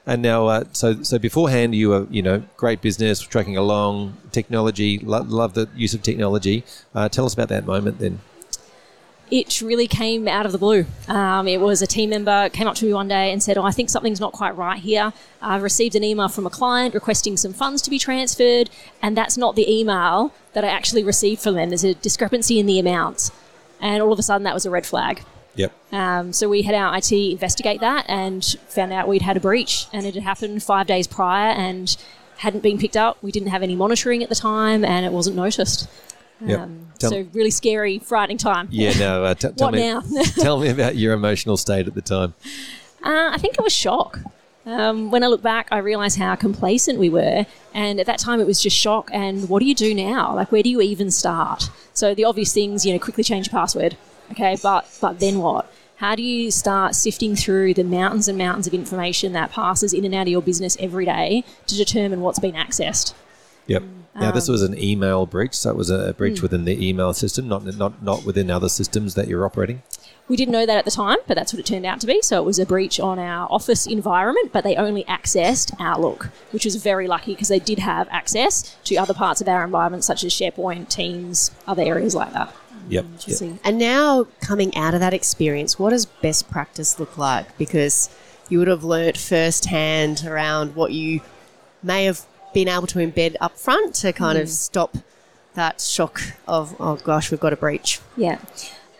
[0.05, 4.99] And now, uh, so so beforehand, you were you know great business, tracking along, technology,
[4.99, 6.63] lo- love the use of technology.
[6.95, 8.19] Uh, tell us about that moment then.
[9.31, 10.85] It really came out of the blue.
[11.07, 13.63] Um, it was a team member came up to me one day and said, "Oh,
[13.63, 15.13] I think something's not quite right here.
[15.41, 18.69] I've received an email from a client requesting some funds to be transferred,
[19.01, 21.69] and that's not the email that I actually received from them.
[21.69, 23.31] There's a discrepancy in the amounts."
[23.81, 25.23] And all of a sudden, that was a red flag.
[25.55, 25.73] Yep.
[25.91, 29.87] Um, so we had our IT investigate that and found out we'd had a breach,
[29.91, 31.95] and it had happened five days prior and
[32.37, 33.17] hadn't been picked up.
[33.21, 35.89] We didn't have any monitoring at the time, and it wasn't noticed.
[36.41, 36.59] Yep.
[36.59, 38.67] Um, so really scary, frightening time.
[38.71, 38.97] Yeah.
[38.97, 39.23] No.
[39.23, 39.81] Uh, t- tell What me.
[39.81, 40.01] now?
[40.35, 42.33] tell me about your emotional state at the time.
[43.03, 44.19] Uh, I think it was shock.
[44.65, 48.39] Um, when I look back, I realise how complacent we were, and at that time
[48.39, 49.09] it was just shock.
[49.11, 50.35] And what do you do now?
[50.35, 51.69] Like, where do you even start?
[51.93, 53.97] So the obvious things, you know, quickly change your password.
[54.31, 55.71] Okay, but but then what?
[55.95, 60.05] How do you start sifting through the mountains and mountains of information that passes in
[60.05, 63.13] and out of your business every day to determine what's been accessed?
[63.69, 63.83] Yep.
[64.15, 67.13] Now this Um, was an email breach, so it was a breach within the email
[67.13, 69.81] system, not not not within other systems that you're operating.
[70.27, 72.21] We didn't know that at the time, but that's what it turned out to be.
[72.21, 76.65] So it was a breach on our office environment, but they only accessed Outlook, which
[76.65, 80.23] was very lucky because they did have access to other parts of our environment, such
[80.23, 82.53] as SharePoint, Teams, other areas like that.
[82.89, 82.89] Yep.
[82.89, 83.05] yep.
[83.05, 83.59] Interesting.
[83.63, 87.57] And now, coming out of that experience, what does best practice look like?
[87.57, 88.09] Because
[88.49, 91.21] you would have learnt firsthand around what you
[91.81, 94.97] may have been able to embed up front to kind of stop
[95.55, 97.99] that shock of, oh gosh, we've got a breach.
[98.15, 98.39] Yeah.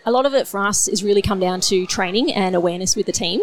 [0.04, 3.06] A lot of it for us is really come down to training and awareness with
[3.06, 3.40] the team.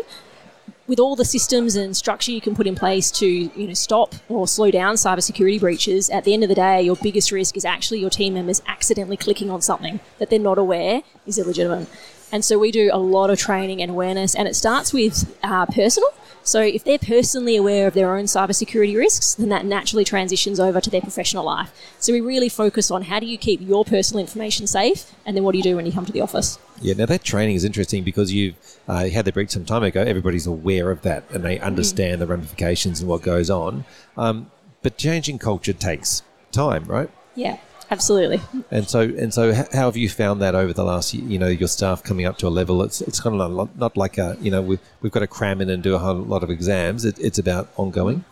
[0.88, 4.16] With all the systems and structure you can put in place to you know stop
[4.30, 7.66] or slow down cybersecurity breaches, at the end of the day, your biggest risk is
[7.66, 11.90] actually your team members accidentally clicking on something that they're not aware is illegitimate.
[12.32, 15.66] And so we do a lot of training and awareness, and it starts with uh,
[15.66, 16.10] personal.
[16.48, 20.80] So if they're personally aware of their own cybersecurity risks, then that naturally transitions over
[20.80, 21.74] to their professional life.
[22.00, 25.44] So we really focus on how do you keep your personal information safe, and then
[25.44, 26.58] what do you do when you come to the office?
[26.82, 28.56] Yeah, now that training is interesting because you've
[28.88, 30.02] uh, had the breach some time ago.
[30.02, 33.84] Everybody's aware of that and they understand the ramifications and what goes on.
[34.16, 34.50] Um,
[34.84, 36.22] but changing culture takes
[36.54, 37.10] time, right?
[37.36, 37.58] Yeah,
[37.90, 38.42] absolutely.
[38.72, 41.68] And so, and so, how have you found that over the last, you know, your
[41.68, 42.82] staff coming up to a level?
[42.84, 45.62] It's it's kind of not, not like a, you know, we've, we've got to cram
[45.62, 47.06] in and do a whole lot of exams.
[47.06, 48.24] It, it's about ongoing.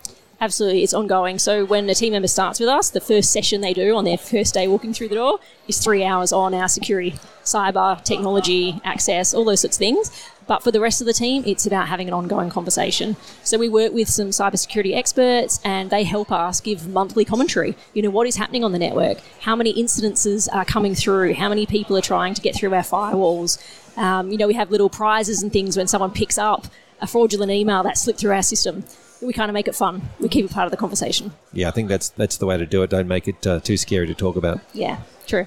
[0.46, 1.40] Absolutely, it's ongoing.
[1.40, 4.16] So when a team member starts with us, the first session they do on their
[4.16, 9.34] first day walking through the door is three hours on our security, cyber, technology, access,
[9.34, 10.30] all those sorts of things.
[10.46, 13.16] But for the rest of the team, it's about having an ongoing conversation.
[13.44, 17.76] So we work with some cybersecurity experts, and they help us give monthly commentary.
[17.96, 21.50] You know what is happening on the network, how many incidences are coming through, how
[21.50, 23.58] many people are trying to get through our firewalls.
[23.98, 26.68] Um, you know, we have little prizes and things when someone picks up
[27.02, 28.84] a fraudulent email that slipped through our system.
[29.26, 30.02] We kind of make it fun.
[30.20, 31.34] We keep it part of the conversation.
[31.54, 32.90] Yeah, I think that's that's the way to do it.
[32.90, 34.60] Don't make it uh, too scary to talk about.
[34.74, 35.46] Yeah, true.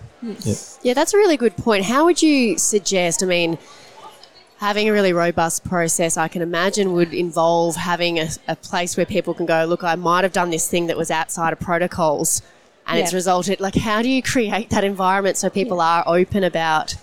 [0.83, 1.85] Yeah, that's a really good point.
[1.85, 3.23] How would you suggest?
[3.23, 3.59] I mean,
[4.59, 9.07] having a really robust process, I can imagine, would involve having a, a place where
[9.07, 12.43] people can go, look, I might have done this thing that was outside of protocols
[12.89, 13.61] and it's resulted.
[13.61, 16.97] Like, how do you create that environment so people are open about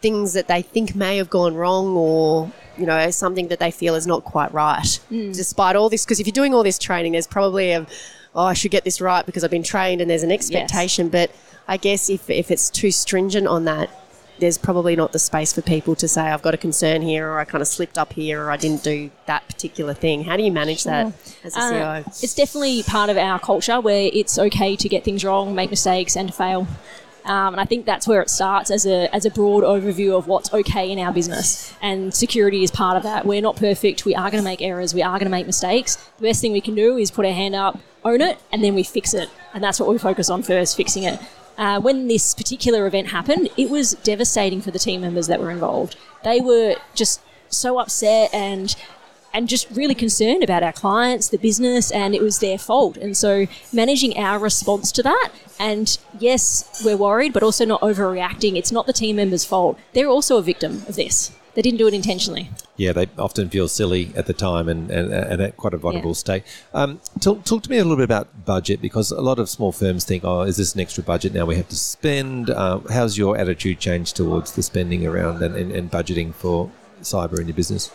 [0.00, 3.94] things that they think may have gone wrong or you know something that they feel
[3.94, 5.00] is not quite right.
[5.10, 7.86] Despite all this because if you're doing all this training there's probably a
[8.34, 11.08] oh i should get this right because i've been trained and there's an expectation.
[11.08, 11.30] But
[11.66, 13.88] i guess if, if it's too stringent on that
[14.38, 17.38] there's probably not the space for people to say i've got a concern here or
[17.40, 20.22] i kind of slipped up here or i didn't do that particular thing.
[20.24, 21.12] How do you manage that
[21.42, 21.72] as a Uh,
[22.02, 25.70] ceo it's definitely part of our culture where it's okay to get things wrong, make
[25.70, 26.68] mistakes, and fail.
[27.28, 30.26] Um, and I think that's where it starts as a, as a broad overview of
[30.26, 31.74] what's okay in our business.
[31.82, 33.26] And security is part of that.
[33.26, 34.06] We're not perfect.
[34.06, 34.94] We are going to make errors.
[34.94, 35.96] We are going to make mistakes.
[36.16, 38.74] The best thing we can do is put our hand up, own it, and then
[38.74, 39.28] we fix it.
[39.52, 41.20] And that's what we focus on first, fixing it.
[41.58, 45.50] Uh, when this particular event happened, it was devastating for the team members that were
[45.50, 45.96] involved.
[46.24, 48.74] They were just so upset and
[49.32, 52.96] and just really concerned about our clients, the business, and it was their fault.
[52.96, 58.56] And so managing our response to that, and yes, we're worried, but also not overreacting.
[58.56, 59.78] It's not the team member's fault.
[59.92, 61.32] They're also a victim of this.
[61.54, 62.50] They didn't do it intentionally.
[62.76, 66.10] Yeah, they often feel silly at the time and, and, and at quite a vulnerable
[66.10, 66.14] Yeah.
[66.14, 66.44] state.
[66.72, 69.72] Um, talk, talk to me a little bit about budget because a lot of small
[69.72, 72.50] firms think, oh, is this an extra budget now we have to spend?
[72.50, 76.70] Uh, how's your attitude changed towards the spending around and, and, and budgeting for
[77.02, 77.90] cyber in your business?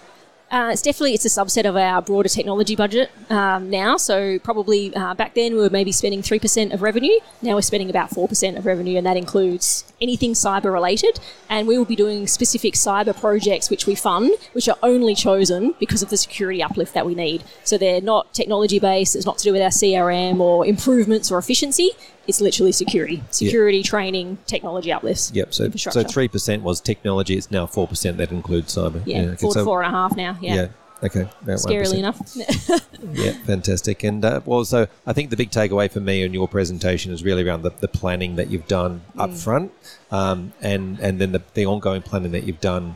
[0.54, 3.97] Uh, it's definitely it's a subset of our broader technology budget um, now.
[3.97, 7.20] So probably uh, back then we were maybe spending three percent of revenue.
[7.41, 11.20] Now we're spending about four percent of revenue, and that includes anything cyber related.
[11.49, 15.74] And we will be doing specific cyber projects which we fund, which are only chosen
[15.80, 17.43] because of the security uplift that we need.
[17.64, 19.16] So they're not technology based.
[19.16, 21.93] It's not to do with our CRM or improvements or efficiency.
[22.28, 25.32] It's literally security, security training, technology uplifts.
[25.34, 25.53] Yep.
[25.53, 27.36] So so three percent was technology.
[27.38, 29.01] It's now four percent that includes cyber.
[29.05, 30.38] Yeah, okay, four so- four and a half now.
[30.41, 30.67] Yeah, Yeah.
[31.03, 31.21] Okay.
[31.41, 31.99] About scarily 1%.
[31.99, 32.82] enough.
[33.13, 34.03] Yeah, fantastic.
[34.05, 37.21] And uh, well, so I think the big takeaway for me in your presentation is
[37.26, 39.43] really around the, the planning that you've done up Mm.
[39.43, 39.71] front,
[40.11, 42.95] um, and and then the, the ongoing planning that you've done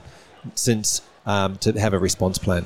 [0.56, 2.66] since um, to have a response plan.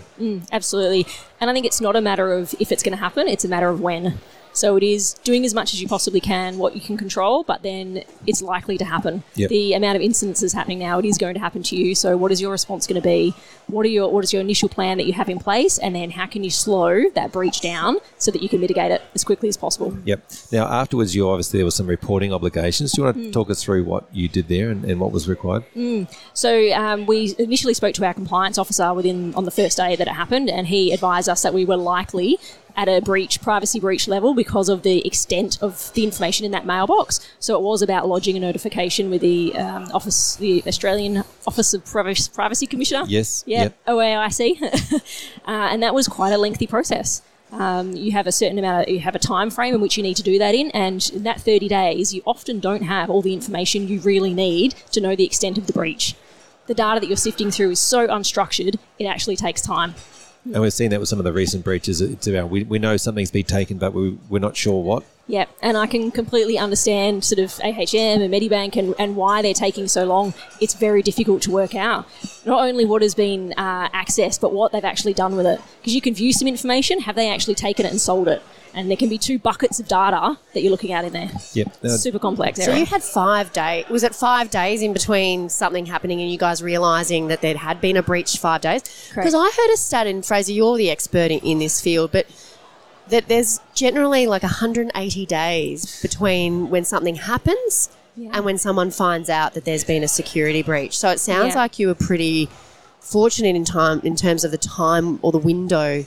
[0.51, 1.07] Absolutely.
[1.39, 3.47] And I think it's not a matter of if it's going to happen, it's a
[3.49, 4.19] matter of when.
[4.53, 7.63] So it is doing as much as you possibly can, what you can control, but
[7.63, 9.23] then it's likely to happen.
[9.35, 9.49] Yep.
[9.49, 11.95] The amount of incidences happening now, it is going to happen to you.
[11.95, 13.33] So what is your response going to be?
[13.67, 16.11] What are your what is your initial plan that you have in place, and then
[16.11, 19.47] how can you slow that breach down so that you can mitigate it as quickly
[19.47, 19.97] as possible?
[20.03, 20.21] Yep.
[20.51, 22.91] Now afterwards, you obviously there were some reporting obligations.
[22.91, 23.23] Do you want Mm.
[23.25, 25.63] to talk us through what you did there and, and what was required?
[26.33, 30.07] So um, we initially spoke to our compliance officer within on the first day that
[30.07, 32.39] it happened, and he advised us that we were likely
[32.75, 36.65] at a breach, privacy breach level because of the extent of the information in that
[36.65, 37.19] mailbox.
[37.39, 41.85] So it was about lodging a notification with the um, office, the Australian Office of
[41.85, 43.03] Privacy, Commissioner.
[43.07, 43.43] Yes.
[43.45, 43.85] Yeah, Yep.
[43.87, 44.99] OAIC, uh,
[45.45, 47.21] and that was quite a lengthy process.
[47.51, 50.03] Um, you have a certain amount of, you have a time frame in which you
[50.03, 53.21] need to do that in, and in that 30 days, you often don't have all
[53.21, 56.15] the information you really need to know the extent of the breach.
[56.67, 59.95] The data that you're sifting through is so unstructured, it actually takes time.
[60.45, 62.01] And we've seen that with some of the recent breaches.
[62.01, 65.03] It's about we, we know something's been taken, but we, we're not sure what.
[65.31, 69.53] Yeah, and I can completely understand sort of AHM and Medibank and, and why they're
[69.53, 70.33] taking so long.
[70.59, 72.05] It's very difficult to work out.
[72.45, 75.61] Not only what has been uh, accessed, but what they've actually done with it.
[75.79, 78.41] Because you can view some information, have they actually taken it and sold it?
[78.73, 81.29] And there can be two buckets of data that you're looking at in there.
[81.53, 81.77] Yep.
[81.81, 82.79] Now, Super complex So area.
[82.81, 83.87] you had five days.
[83.89, 87.79] Was it five days in between something happening and you guys realizing that there had
[87.79, 88.37] been a breach?
[88.37, 88.81] Five days.
[89.15, 92.27] Because I heard a stat, and Fraser, you're the expert in, in this field, but
[93.11, 97.89] that there's generally like 180 days between when something happens
[98.33, 100.97] and when someone finds out that there's been a security breach.
[100.97, 101.61] So it sounds Yeah.
[101.61, 102.49] like you were pretty
[102.99, 106.05] fortunate in time in terms of the time or the window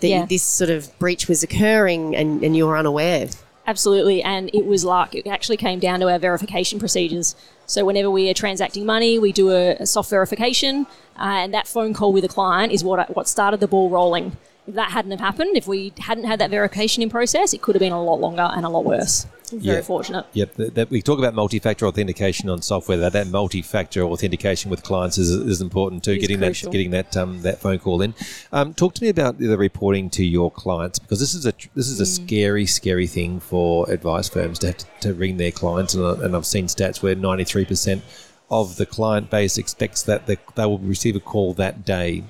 [0.00, 0.26] that Yeah.
[0.26, 3.28] this sort of breach was occurring and, and you were unaware.
[3.66, 7.34] Absolutely, and it was like it actually came down to our verification procedures.
[7.66, 10.86] So whenever we are transacting money, we do a, a soft verification,
[11.18, 14.36] uh, and that phone call with a client is what what started the ball rolling.
[14.66, 17.74] If that hadn't have happened, if we hadn't had that verification in process, it could
[17.74, 19.26] have been a lot longer and a lot worse.
[19.52, 19.82] Very Yeah.
[19.82, 20.24] fortunate.
[20.32, 22.96] Yep, that, that we talk about multi-factor authentication on software.
[22.96, 26.12] That that multi-factor authentication with clients is, is important too.
[26.12, 26.70] Is getting crucial.
[26.70, 28.14] that getting that um, that phone call in.
[28.52, 31.88] Um, talk to me about the reporting to your clients because this is a this
[31.88, 32.24] is a Mm.
[32.24, 36.24] scary scary thing for advice firms to have to, to ring their clients, and, I-
[36.24, 38.02] and I've seen stats where ninety three percent
[38.50, 42.24] of the client base expects that they, they will receive a call that day.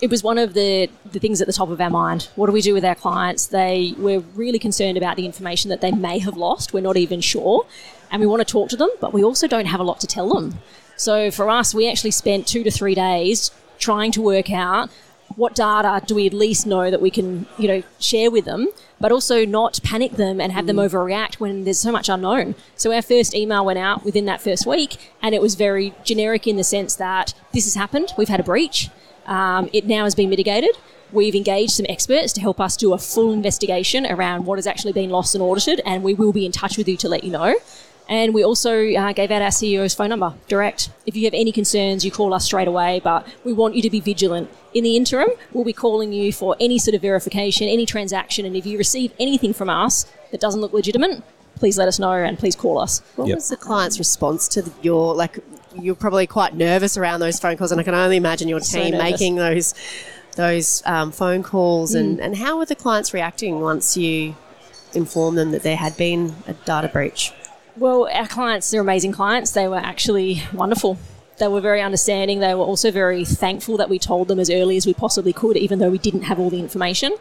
[0.00, 2.28] It was one of the, the things at the top of our mind.
[2.36, 3.46] What do we do with our clients?
[3.46, 6.72] They we're really concerned about the information that they may have lost.
[6.72, 7.66] We're not even sure,
[8.10, 10.06] and we want to talk to them, but we also don't have a lot to
[10.06, 10.58] tell them.
[10.96, 14.90] So for us, we actually spent two to three days trying to work out
[15.36, 18.68] what data do we at least know that we can you know share with them
[19.00, 20.88] but also not panic them and have them mm.
[20.88, 24.66] overreact when there's so much unknown so our first email went out within that first
[24.66, 28.40] week and it was very generic in the sense that this has happened we've had
[28.40, 28.90] a breach
[29.26, 30.76] um, it now has been mitigated.
[31.12, 34.92] We've engaged some experts to help us do a full investigation around what has actually
[34.92, 37.30] been lost and audited, and we will be in touch with you to let you
[37.30, 37.54] know.
[38.08, 40.90] And we also uh, gave out our CEO's phone number direct.
[41.06, 43.88] If you have any concerns, you call us straight away, but we want you to
[43.88, 44.50] be vigilant.
[44.74, 48.56] In the interim, we'll be calling you for any sort of verification, any transaction, and
[48.56, 51.22] if you receive anything from us that doesn't look legitimate,
[51.54, 53.00] please let us know and please call us.
[53.16, 53.36] What Yep.
[53.36, 55.38] was the client's response to the, your like?
[55.80, 58.92] You're probably quite nervous around those phone calls, and I can only imagine your team
[58.92, 59.10] nervous.
[59.10, 59.74] making those
[60.36, 61.94] those um, phone calls.
[61.94, 62.00] Mm.
[62.00, 64.36] And and how were the clients reacting once you
[64.94, 67.32] informed them that there had been a data breach?
[67.76, 69.50] Well, our clients, they're amazing clients.
[69.50, 70.98] They were actually wonderful.
[71.38, 72.38] They were very understanding.
[72.38, 75.56] They were also very thankful that we told them as early as we possibly could,
[75.56, 77.16] even though we didn't have all the information.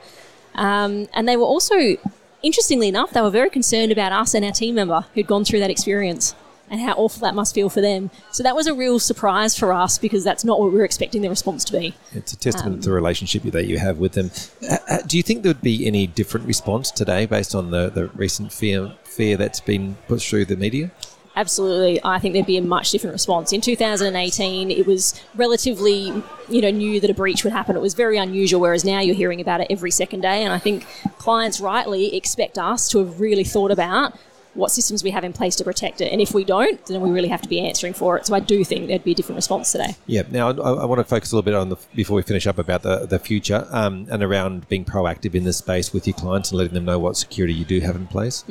[0.54, 1.97] Um, and they were also,
[2.43, 5.60] interestingly enough, they were very concerned about us and our team member who'd gone through
[5.62, 6.36] that experience
[6.70, 8.09] and how awful that must feel for them.
[8.32, 11.22] So that was a real surprise for us because that's not what we were expecting
[11.22, 11.95] the response to be.
[12.14, 14.32] It's a testament to the relationship that you have with them.
[14.70, 17.89] Uh, uh, do you think there would be any different response today based on the,
[17.89, 20.91] the recent fear fear that's been put through the media?
[21.36, 23.51] Absolutely, I think there'd be a much different response.
[23.51, 26.14] In 2018, it was relatively,
[26.47, 27.76] you know, new that a breach would happen.
[27.76, 30.43] It was very unusual, whereas now you're hearing about it every second day.
[30.43, 30.86] And I think
[31.18, 34.14] clients rightly expect us to have really thought about
[34.56, 36.12] what systems we have in place to protect it.
[36.12, 38.26] And if we don't, then we really have to be answering for it.
[38.26, 39.95] So I do think there'd be a different response today.
[40.06, 40.24] Yeah.
[40.30, 42.58] Now, I, I want to focus a little bit on the before we finish up
[42.58, 46.51] about the the future um, and around being proactive in this space with your clients
[46.51, 48.43] and letting them know what security you do have in place.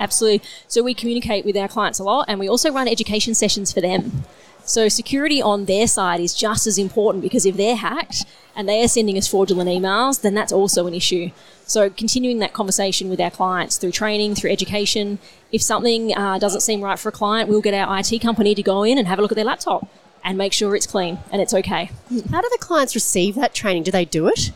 [0.00, 0.42] Absolutely.
[0.68, 3.80] So we communicate with our clients a lot and we also run education sessions for
[3.80, 4.24] them.
[4.64, 8.82] So security on their side is just as important because if they're hacked and they
[8.82, 11.30] are sending us fraudulent emails, then that's also an issue.
[11.66, 15.18] So continuing that conversation with our clients through training, through education.
[15.50, 18.62] If something uh, doesn't seem right for a client, we'll get our IT company to
[18.62, 19.88] go in and have a look at their laptop
[20.24, 21.90] and make sure it's clean and it's okay.
[22.30, 23.82] How do the clients receive that training?
[23.82, 24.52] Do they do it?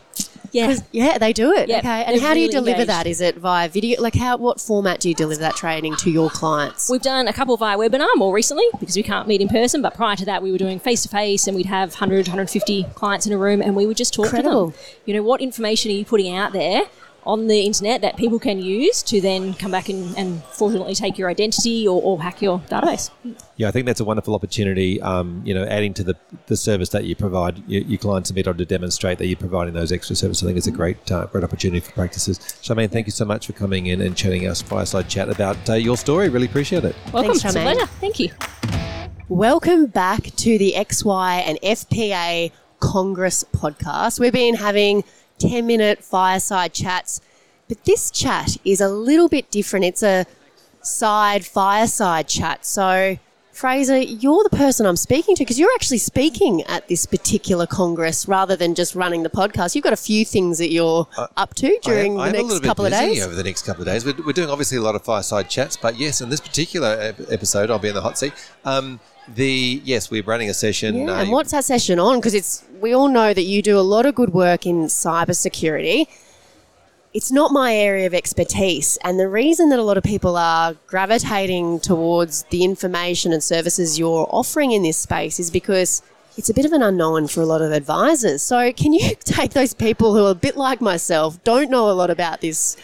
[0.51, 0.75] Yeah.
[0.91, 1.69] yeah, they do it.
[1.69, 2.89] Okay, and they're how do you really deliver engaged.
[2.89, 3.07] that?
[3.07, 4.01] Is it via video?
[4.01, 4.37] Like, how?
[4.37, 6.89] What format do you deliver that training to your clients?
[6.89, 9.93] We've done a couple via webinar more recently because we can't meet in person, but
[9.95, 13.25] prior to that, we were doing face to face and we'd have 100, 150 clients
[13.25, 14.71] in a room and we would just talk Incredible.
[14.71, 14.85] to them.
[15.05, 16.83] You know, what information are you putting out there
[17.27, 21.17] on the internet that people can use to then come back and, and fraudulently take
[21.17, 23.11] your identity or, or hack your database?
[23.57, 25.01] Yeah, I think that's a wonderful opportunity.
[25.01, 26.15] Um, you know, adding to the,
[26.47, 29.35] the service that you provide your, your clients and be able to demonstrate that you're
[29.35, 30.43] providing those extra services.
[30.43, 32.39] I think it's a great uh, great opportunity for practices.
[32.39, 35.73] Charmaine, thank you so much for coming in and chatting us fireside chat about uh,
[35.73, 36.29] your story.
[36.29, 36.95] Really appreciate it.
[37.11, 37.33] Welcome.
[37.33, 37.73] Thanks, it's a Charmaine.
[37.73, 37.85] pleasure.
[37.99, 38.31] Thank you.
[39.27, 44.19] Welcome back to the XY and FPA Congress podcast.
[44.19, 45.03] We've been having
[45.39, 47.21] 10 minute fireside chats,
[47.67, 49.85] but this chat is a little bit different.
[49.85, 50.25] It's a
[50.81, 52.65] side fireside chat.
[52.65, 53.17] So,
[53.51, 58.27] Fraser, you're the person I'm speaking to because you're actually speaking at this particular Congress
[58.27, 59.73] rather than just running the podcast.
[59.73, 62.35] You've got a few things that you're up to during Uh, I the I am
[62.35, 63.25] a next little couple bit of days.
[63.25, 64.05] over the next couple of days.
[64.05, 67.71] We're, we're doing obviously a lot of fireside chats, but yes, in this particular episode,
[67.71, 68.33] I'll be in the hot seat.
[68.63, 68.99] Um,
[69.35, 70.95] the yes, we're running a session.
[70.95, 72.19] Yeah, uh, and what's that session on?
[72.19, 76.07] Because it's we all know that you do a lot of good work in cybersecurity.
[77.13, 80.75] It's not my area of expertise, and the reason that a lot of people are
[80.87, 86.01] gravitating towards the information and services you're offering in this space is because
[86.37, 88.43] it's a bit of an unknown for a lot of advisors.
[88.43, 91.93] So, can you take those people who are a bit like myself, don't know a
[91.93, 92.77] lot about this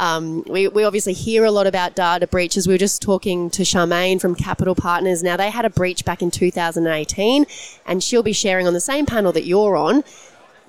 [0.00, 2.66] um, we, we obviously hear a lot about data breaches.
[2.66, 5.22] We were just talking to Charmaine from Capital Partners.
[5.22, 7.44] Now, they had a breach back in 2018,
[7.84, 10.02] and she'll be sharing on the same panel that you're on,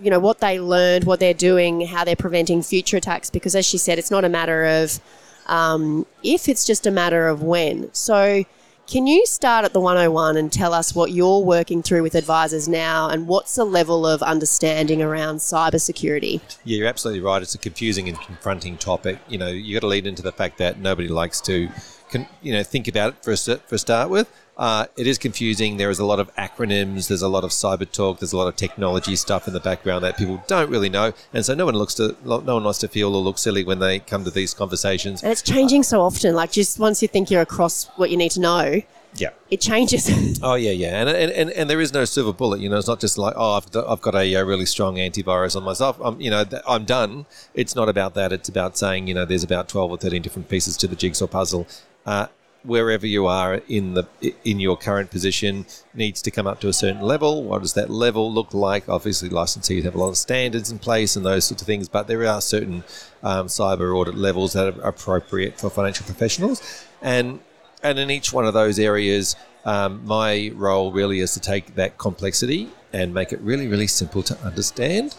[0.01, 3.29] you know, what they learned, what they're doing, how they're preventing future attacks.
[3.29, 4.99] Because, as she said, it's not a matter of
[5.45, 7.89] um, if, it's just a matter of when.
[7.93, 8.43] So,
[8.91, 12.67] can you start at the 101 and tell us what you're working through with advisors
[12.67, 16.41] now and what's the level of understanding around cybersecurity?
[16.65, 17.41] Yeah, you're absolutely right.
[17.41, 19.19] It's a confusing and confronting topic.
[19.29, 21.69] You know, you've got to lead into the fact that nobody likes to,
[22.12, 24.32] con- you know, think about it for a, for a start with.
[24.57, 25.78] Uh, it is confusing.
[25.78, 27.07] There is a lot of acronyms.
[27.07, 28.20] There's a lot of cyber talk.
[28.20, 31.43] There's a lot of technology stuff in the background that people don't really know, and
[31.43, 33.99] so no one looks to no one wants to feel or look silly when they
[33.99, 35.24] come to these conversations.
[35.24, 36.36] And it's changing so often.
[36.36, 38.82] Like, just once you think you're across what you need to know,
[39.16, 39.30] Yeah.
[39.49, 40.09] it changes.
[40.43, 42.59] Oh yeah, yeah, and, and and and there is no silver bullet.
[42.59, 45.55] You know, it's not just like oh, I've, I've got a, uh really strong antivirus
[45.55, 45.97] on myself.
[46.03, 47.26] I'm, you know, th- I'm done.
[47.55, 48.32] It's not about that.
[48.32, 51.26] It's about saying you know, there's about twelve or thirteen different pieces to the jigsaw
[51.28, 51.66] puzzle.
[52.05, 52.27] Uh,
[52.63, 54.07] wherever you are in the
[54.43, 57.43] in your current position needs to come up to a certain level.
[57.43, 58.87] What does that level look like?
[58.87, 62.07] Obviously, licensees have a lot of standards in place and those sorts of things, but
[62.07, 62.83] there are certain
[63.23, 67.39] um, cyber audit levels that are appropriate for financial professionals, and
[67.83, 69.35] and in each one of those areas,
[69.65, 74.21] um, my role really is to take that complexity and make it really, really simple
[74.21, 75.15] to understand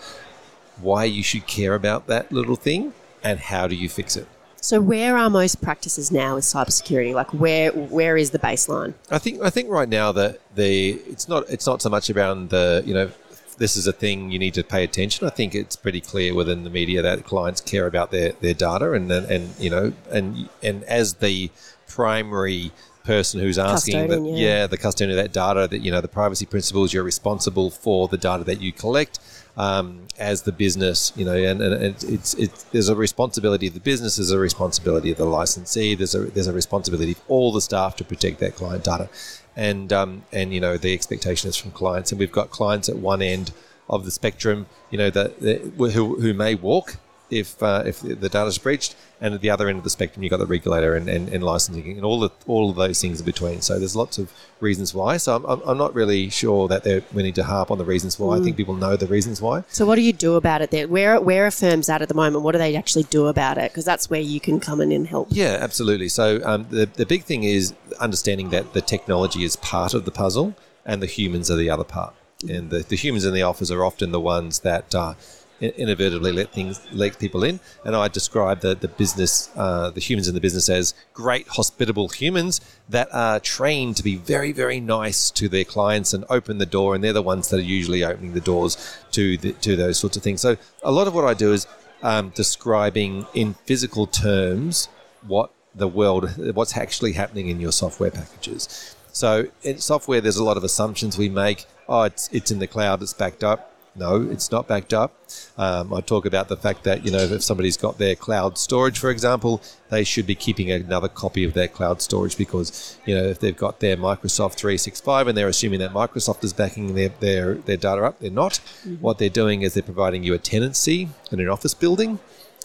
[0.80, 2.92] why you should care about that little thing
[3.24, 4.28] and how do you fix it.
[4.62, 7.14] So, where are most practices now with cybersecurity?
[7.14, 8.94] Like, where where is the baseline?
[9.10, 12.50] I think I think right now that the it's not it's not so much around
[12.50, 13.10] the you know
[13.58, 15.26] this is a thing you need to pay attention.
[15.26, 18.92] I think it's pretty clear within the media that clients care about their, their data,
[18.92, 21.50] and and you know, and and as the
[21.88, 22.70] primary
[23.04, 24.36] person who's asking that, yeah.
[24.36, 28.06] yeah, the custodian of that data, that you know, the privacy principles, you're responsible for
[28.06, 29.18] the data that you collect.
[29.55, 33.74] Um, as the business, you know, and, and it's, it's, it's there's a responsibility of
[33.74, 37.53] the business, there's a responsibility of the licensee, there's a there's a responsibility of all
[37.53, 39.11] the staff to protect that client data,
[39.55, 42.96] and um, and you know the expectation is from clients, and we've got clients at
[42.96, 43.53] one end
[43.88, 46.96] of the spectrum, you know, that, that who, who may walk
[47.32, 50.22] if uh, if the data is breached, and at the other end of the spectrum,
[50.22, 53.20] you've got the regulator and, and, and licensing and all the all of those things
[53.20, 53.60] in between.
[53.60, 55.16] So there's lots of reasons why.
[55.16, 58.18] So I'm, I'm, I'm not really sure that we need to harp on the reasons
[58.18, 58.36] why.
[58.36, 59.64] I think people know the reasons why.
[59.68, 60.90] So what do you do about it then?
[60.90, 62.44] Where where are firms at at the moment?
[62.44, 63.72] What do they actually do about it?
[63.72, 65.28] Because that's where you can come in and help.
[65.30, 66.08] Yeah, absolutely.
[66.08, 70.10] So um, the the big thing is understanding that the technology is part of the
[70.10, 70.54] puzzle
[70.84, 72.14] and the humans are the other part.
[72.48, 75.14] And the, the humans in the office are often the ones that uh,
[75.62, 77.60] inadvertently let things let people in.
[77.84, 82.08] And I describe the the business, uh, the humans in the business as great hospitable
[82.08, 86.66] humans that are trained to be very very nice to their clients and open the
[86.66, 86.94] door.
[86.94, 88.76] And they're the ones that are usually opening the doors
[89.12, 90.40] to the, to those sorts of things.
[90.40, 91.66] So a lot of what I do is
[92.02, 94.88] um, describing in physical terms
[95.26, 98.94] what the world, what's actually happening in your software packages.
[99.12, 101.66] So in software, there's a lot of assumptions we make.
[101.88, 103.71] Oh, it's it's in the cloud, it's backed up.
[103.95, 105.14] No, it's not backed up.
[105.59, 108.99] Um, I talk about the fact that you know if somebody's got their cloud storage,
[108.99, 113.24] for example, they should be keeping another copy of their cloud storage because you know
[113.24, 117.55] if they've got their Microsoft 365 and they're assuming that Microsoft is backing their their,
[117.55, 118.59] their data up, they're not.
[119.01, 122.18] What they're doing is they're providing you a tenancy in an office building.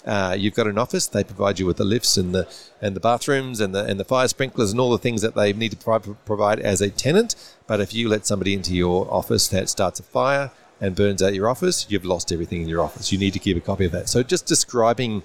[0.06, 1.06] Uh, you've got an office.
[1.08, 2.48] They provide you with the lifts and the
[2.82, 5.52] and the bathrooms and the and the fire sprinklers and all the things that they
[5.52, 7.36] need to pro- provide as a tenant.
[7.68, 11.34] But if you let somebody into your office that starts a fire and burns out
[11.34, 13.12] your office, you've lost everything in your office.
[13.12, 14.10] You need to keep a copy of that.
[14.10, 15.24] So just describing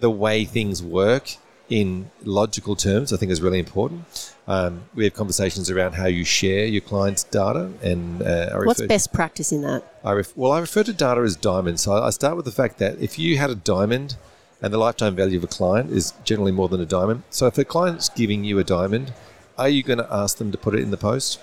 [0.00, 1.36] the way things work
[1.68, 4.34] in logical terms, I think is really important.
[4.46, 9.12] Um, we have conversations around how you share your client's data, and uh, What's best
[9.12, 9.84] practice in that?
[10.02, 11.82] I ref- well, I refer to data as diamonds.
[11.82, 14.16] So I start with the fact that if you had a diamond
[14.62, 17.22] and the lifetime value of a client is generally more than a diamond.
[17.30, 19.12] So if a client's giving you a diamond,
[19.56, 21.40] are you going to ask them to put it in the post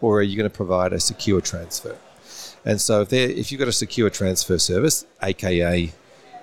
[0.00, 1.96] or are you going to provide a secure transfer?
[2.66, 5.92] And so if, they're, if you've got a secure transfer service, aka,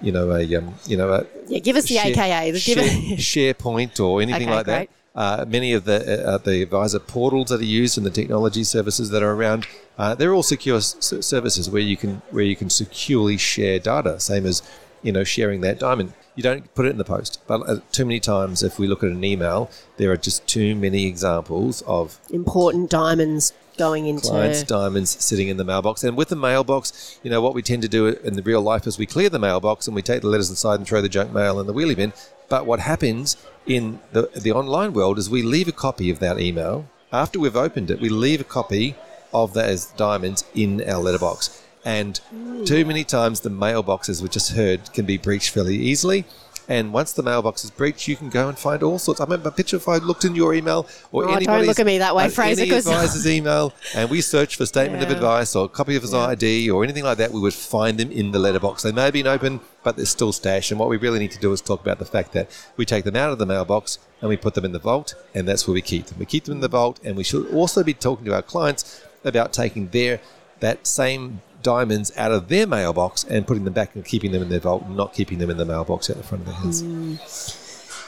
[0.01, 2.57] you know, a, um, you know, a, Yeah, give us the Share- AKA.
[2.57, 2.83] Share,
[3.53, 4.89] SharePoint or anything Okay, like that.
[5.15, 9.11] Uh, many of the uh, the advisor portals that are used and the technology services
[9.11, 9.67] that are around,
[9.99, 14.19] uh, they're all secure s- services where you can where you can securely share data.
[14.19, 14.63] Same as
[15.03, 16.13] you know sharing that diamond.
[16.35, 19.03] You don't put it in the post, but uh, too many times, if we look
[19.03, 24.27] at an email, there are just too many examples of Important diamonds going into.
[24.27, 26.03] clients' diamonds sitting in the mailbox.
[26.03, 28.87] And with the mailbox, you know, what we tend to do in the real life
[28.87, 31.31] is we clear the mailbox and we take the letters inside and throw the junk
[31.31, 32.13] mail in the wheelie bin.
[32.49, 36.39] But what happens in the, the online world is we leave a copy of that
[36.39, 36.87] email.
[37.11, 38.95] After we've opened it, we leave a copy
[39.33, 41.61] of those diamonds in our letterbox.
[41.85, 42.19] And
[42.65, 46.25] too many times the mailboxes we just heard can be breached fairly easily.
[46.67, 49.19] And once the mailbox is breached, you can go and find all sorts.
[49.19, 51.79] I remember a picture if I looked in your email or Oh, don't anybody's look
[51.79, 55.11] at me that way, uh, Fraser, Any advisor's email, and we search for statement of
[55.11, 58.31] advice or copy of his ID or anything like that, we would find them in
[58.31, 58.83] the letterbox.
[58.83, 60.71] They may have been open, but they're still stashed.
[60.71, 63.03] And what we really need to do is talk about the fact that we take
[63.03, 65.73] them out of the mailbox and we put them in the vault, and that's where
[65.73, 66.17] we keep them.
[66.19, 69.03] We keep them in the vault, and we should also be talking to our clients
[69.25, 70.21] about taking their
[70.61, 74.49] that same diamonds out of their mailbox and putting them back and keeping them in
[74.49, 77.59] their vault, not keeping them in the mailbox at the front of their house.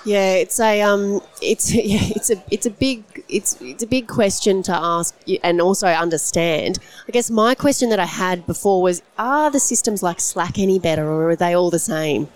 [0.05, 4.07] Yeah, it's a um, it's yeah, it's a it's a big it's it's a big
[4.07, 6.77] question to ask and also understand.
[7.07, 10.77] I guess my question that I had before was: Are the systems like Slack any
[10.77, 12.27] better, or are they all the same?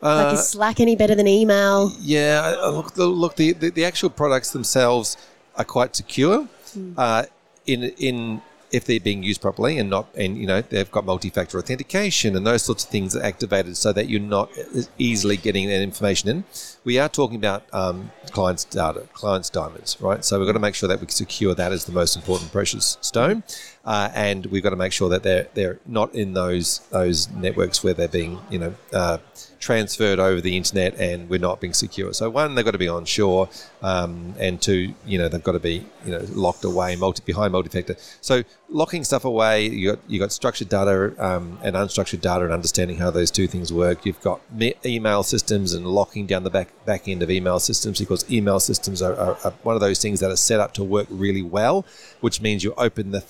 [0.00, 1.92] like, Uh, is Slack any better than email?
[2.00, 5.16] Yeah, uh, look, the, look, the, the the actual products themselves
[5.56, 6.48] are quite secure.
[6.96, 7.22] Uh,
[7.66, 8.42] in in
[8.74, 12.44] if they're being used properly and not and you know they've got multi-factor authentication and
[12.46, 14.50] those sorts of things are activated so that you're not
[14.98, 16.44] easily getting that information in.
[16.84, 20.24] We are talking about um, clients' data, clients' diamonds, right?
[20.24, 22.98] So we've got to make sure that we secure that as the most important precious
[23.00, 23.44] stone,
[23.84, 27.84] uh, and we've got to make sure that they're they're not in those those networks
[27.84, 29.18] where they're being you know uh,
[29.64, 32.12] transferred over the internet and we're not being secure.
[32.12, 33.48] So one, they've got to be on shore,
[33.82, 37.52] um, and two, you know, they've got to be you know locked away, multi behind
[37.52, 37.96] multi-factor.
[38.20, 42.52] So locking stuff away, you got you got structured data um, and unstructured data, and
[42.52, 44.04] understanding how those two things work.
[44.04, 47.98] You've got me- email systems and locking down the back back end of email systems
[47.98, 50.84] because email systems are, are, are one of those things that are set up to
[50.84, 51.86] work really well,
[52.20, 53.20] which means you open the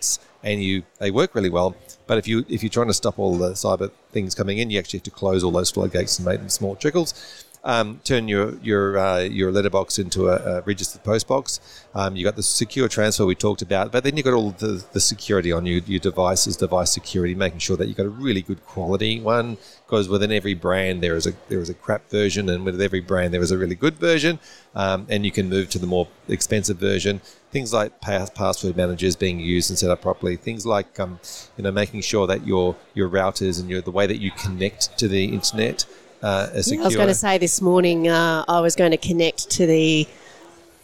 [0.00, 1.74] floodgates and you they work really well.
[2.06, 4.78] But if you if you're trying to stop all the cyber things coming in, you
[4.78, 7.14] actually have to close all those floodgates and make them small trickles.
[7.62, 11.60] Um, turn your your uh, your letterbox into a, a registered postbox.
[11.94, 14.84] Um, you got the secure transfer we talked about, but then you got all the,
[14.92, 18.40] the security on your, your devices, device security, making sure that you got a really
[18.40, 19.58] good quality one.
[19.84, 23.00] Because within every brand there is a there is a crap version, and with every
[23.00, 24.38] brand there is a really good version,
[24.74, 27.20] um, and you can move to the more expensive version.
[27.50, 30.36] Things like pass, password managers being used and set up properly.
[30.36, 31.20] Things like um,
[31.58, 34.96] you know making sure that your your routers and your the way that you connect
[34.98, 35.84] to the internet
[36.22, 36.82] uh, secure.
[36.82, 40.06] I was going to say this morning uh, I was going to connect to the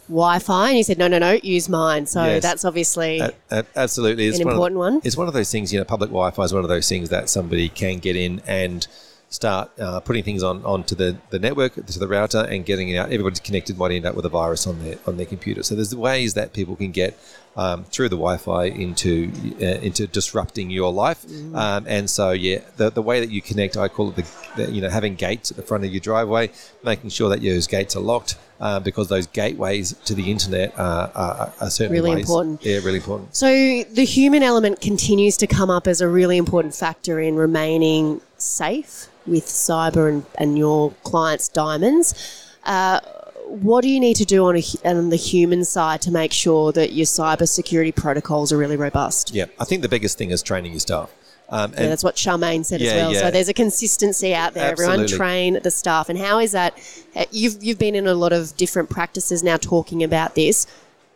[0.09, 2.05] Wi-Fi, and you said no, no, no, use mine.
[2.05, 2.41] So Yes.
[2.41, 5.01] that's obviously A- a- absolutely, it's an one of- important one.
[5.03, 5.73] It's one of those things.
[5.73, 8.87] You know, public Wi-Fi is one of those things that somebody can get in and
[9.29, 12.95] start uh, putting things on onto the, the network to the router and getting it
[12.95, 13.07] out.
[13.11, 15.61] Everybody's connected might end up with a virus on their on their computer.
[15.63, 17.19] So there's ways that people can get
[17.57, 19.31] um, through the Wi-Fi into
[19.61, 21.25] uh, into disrupting your life.
[21.53, 24.71] Um, and so yeah, the, the way that you connect, I call it the, the
[24.71, 26.51] you know having gates at the front of your driveway,
[26.83, 28.37] making sure that those gates are locked.
[28.59, 32.65] Uh, because those gateways to the internet are, are, are certainly Really ways- important.
[32.65, 33.35] Yeah, really important.
[33.35, 33.47] So
[33.83, 39.09] the human element continues to come up as a really important factor in remaining safe
[39.27, 42.15] with cyber and, and your clients' diamonds.
[42.63, 42.99] Uh,
[43.47, 46.71] what do you need to do on, a, on the human side to make sure
[46.73, 49.33] that your cyber security protocols are really robust?
[49.33, 51.11] Yeah, I think the biggest thing is training your staff.
[51.49, 53.13] Um, Yeah, and that's what Charmaine said Yeah, as well.
[53.13, 53.19] yeah.
[53.21, 54.69] So there's a consistency out there.
[54.71, 56.09] Everyone train the staff.
[56.09, 56.77] And how is that?
[57.15, 60.67] uh, You've you've been in a lot of different practices now talking about this.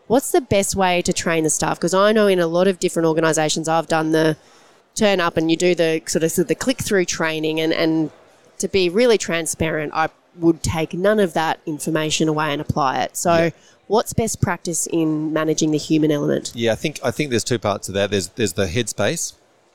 [0.07, 1.77] What's the best way to train the staff?
[1.77, 4.37] Because I know in a lot of different organisations, I've done the
[4.95, 7.73] turn up and you do the sort of, sort of the click through training, and
[7.73, 8.09] and
[8.59, 10.07] to be really transparent, I
[10.37, 13.17] would take none of that information away and apply it.
[13.17, 13.51] So.
[13.87, 16.53] What's best practice in managing the human element?
[16.55, 18.09] yeah, I think I think there's two parts to that.
[18.09, 19.33] There's there's the headspace.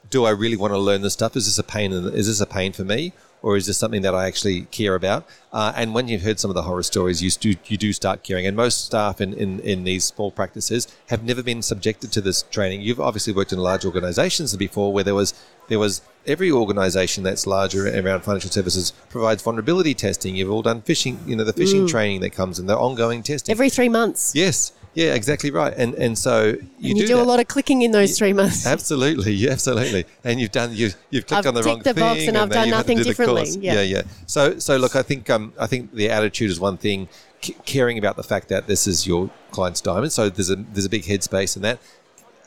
[0.08, 1.36] Do I really want to learn this stuff?
[1.36, 1.92] Is this a pain?
[1.92, 3.12] in the- Is this a pain for me,
[3.46, 5.24] or is this something that I actually care about?
[5.52, 8.24] Uh, and when you've heard some of the horror stories, you do you do start
[8.24, 8.44] caring.
[8.44, 12.42] And most staff in, in, in these small practices have never been subjected to this
[12.42, 12.80] training.
[12.80, 15.32] You've obviously worked in large organisations before, where there was
[15.68, 20.34] there was every organisation that's larger around financial services provides vulnerability testing.
[20.34, 23.52] You've all done phishing, you know, the phishing training that comes in, the ongoing testing.
[23.52, 24.34] Every three months.
[24.34, 25.74] Yes, yeah, exactly right.
[25.76, 26.46] And and so
[26.78, 28.66] you, and you do, a lot of clicking in those three months.
[28.76, 30.06] Absolutely, yeah, absolutely.
[30.24, 32.48] And you've done you you've clicked I've on the wrong the thing, box and I've
[32.48, 33.46] done you have to nothing do differently.
[33.60, 33.74] Yeah.
[33.74, 34.02] yeah, yeah.
[34.26, 37.08] So so look, I think um I think the attitude is one thing.
[37.42, 40.86] C- caring about the fact that this is your client's diamond, so there's a there's
[40.86, 41.78] a big headspace in that.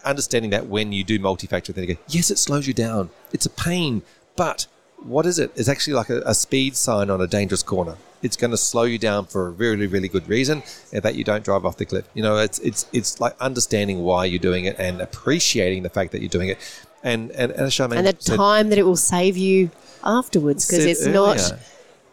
[0.04, 3.12] Understanding that when you do multi-factor authentication, yes, it slows you down.
[3.32, 4.02] It's a pain,
[4.36, 4.66] but
[5.04, 5.52] what is it?
[5.56, 7.96] It's actually like a, a speed sign on a dangerous corner.
[8.22, 11.24] It's going to slow you down for a really, really good reason, and that you
[11.24, 12.06] don't drive off the cliff.
[12.14, 16.12] You know, it's it's it's like understanding why you're doing it and appreciating the fact
[16.12, 16.58] that you're doing it,
[17.04, 17.70] and and, and and
[18.08, 19.72] the said- time that it will save you
[20.04, 21.60] afterwards because it's not earlier.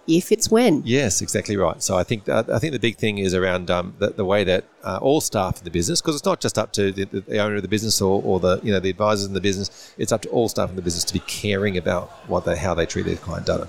[0.07, 1.83] If it's when Yes, exactly right.
[1.83, 4.45] So I think that, I think the big thing is around um, the, the way
[4.45, 7.21] that uh, all staff in the business, because it's not just up to the, the,
[7.21, 9.95] the owner of the business or, or the you know the advisors in the business.
[9.99, 12.75] It's up to all staff in the business to be caring about what they how
[12.75, 13.69] they treat their client data.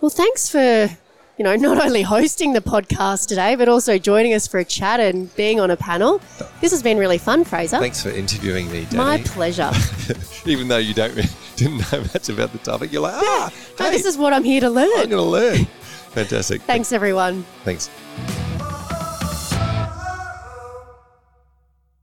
[0.00, 0.90] well thanks for
[1.38, 5.00] you know not only hosting the podcast today but also joining us for a chat
[5.00, 6.20] and being on a panel
[6.60, 8.96] this has been really fun fraser Thanks for interviewing me, Danny.
[8.96, 9.70] my pleasure
[10.44, 11.14] Even though you don't
[11.56, 14.42] didn't know much about the topic, you're like, ah, no, hey, this is what i'm
[14.44, 14.88] here to learn.
[14.96, 15.64] I'm going to learn.
[16.14, 16.62] Fantastic.
[16.62, 17.88] thanks everyone Thanks.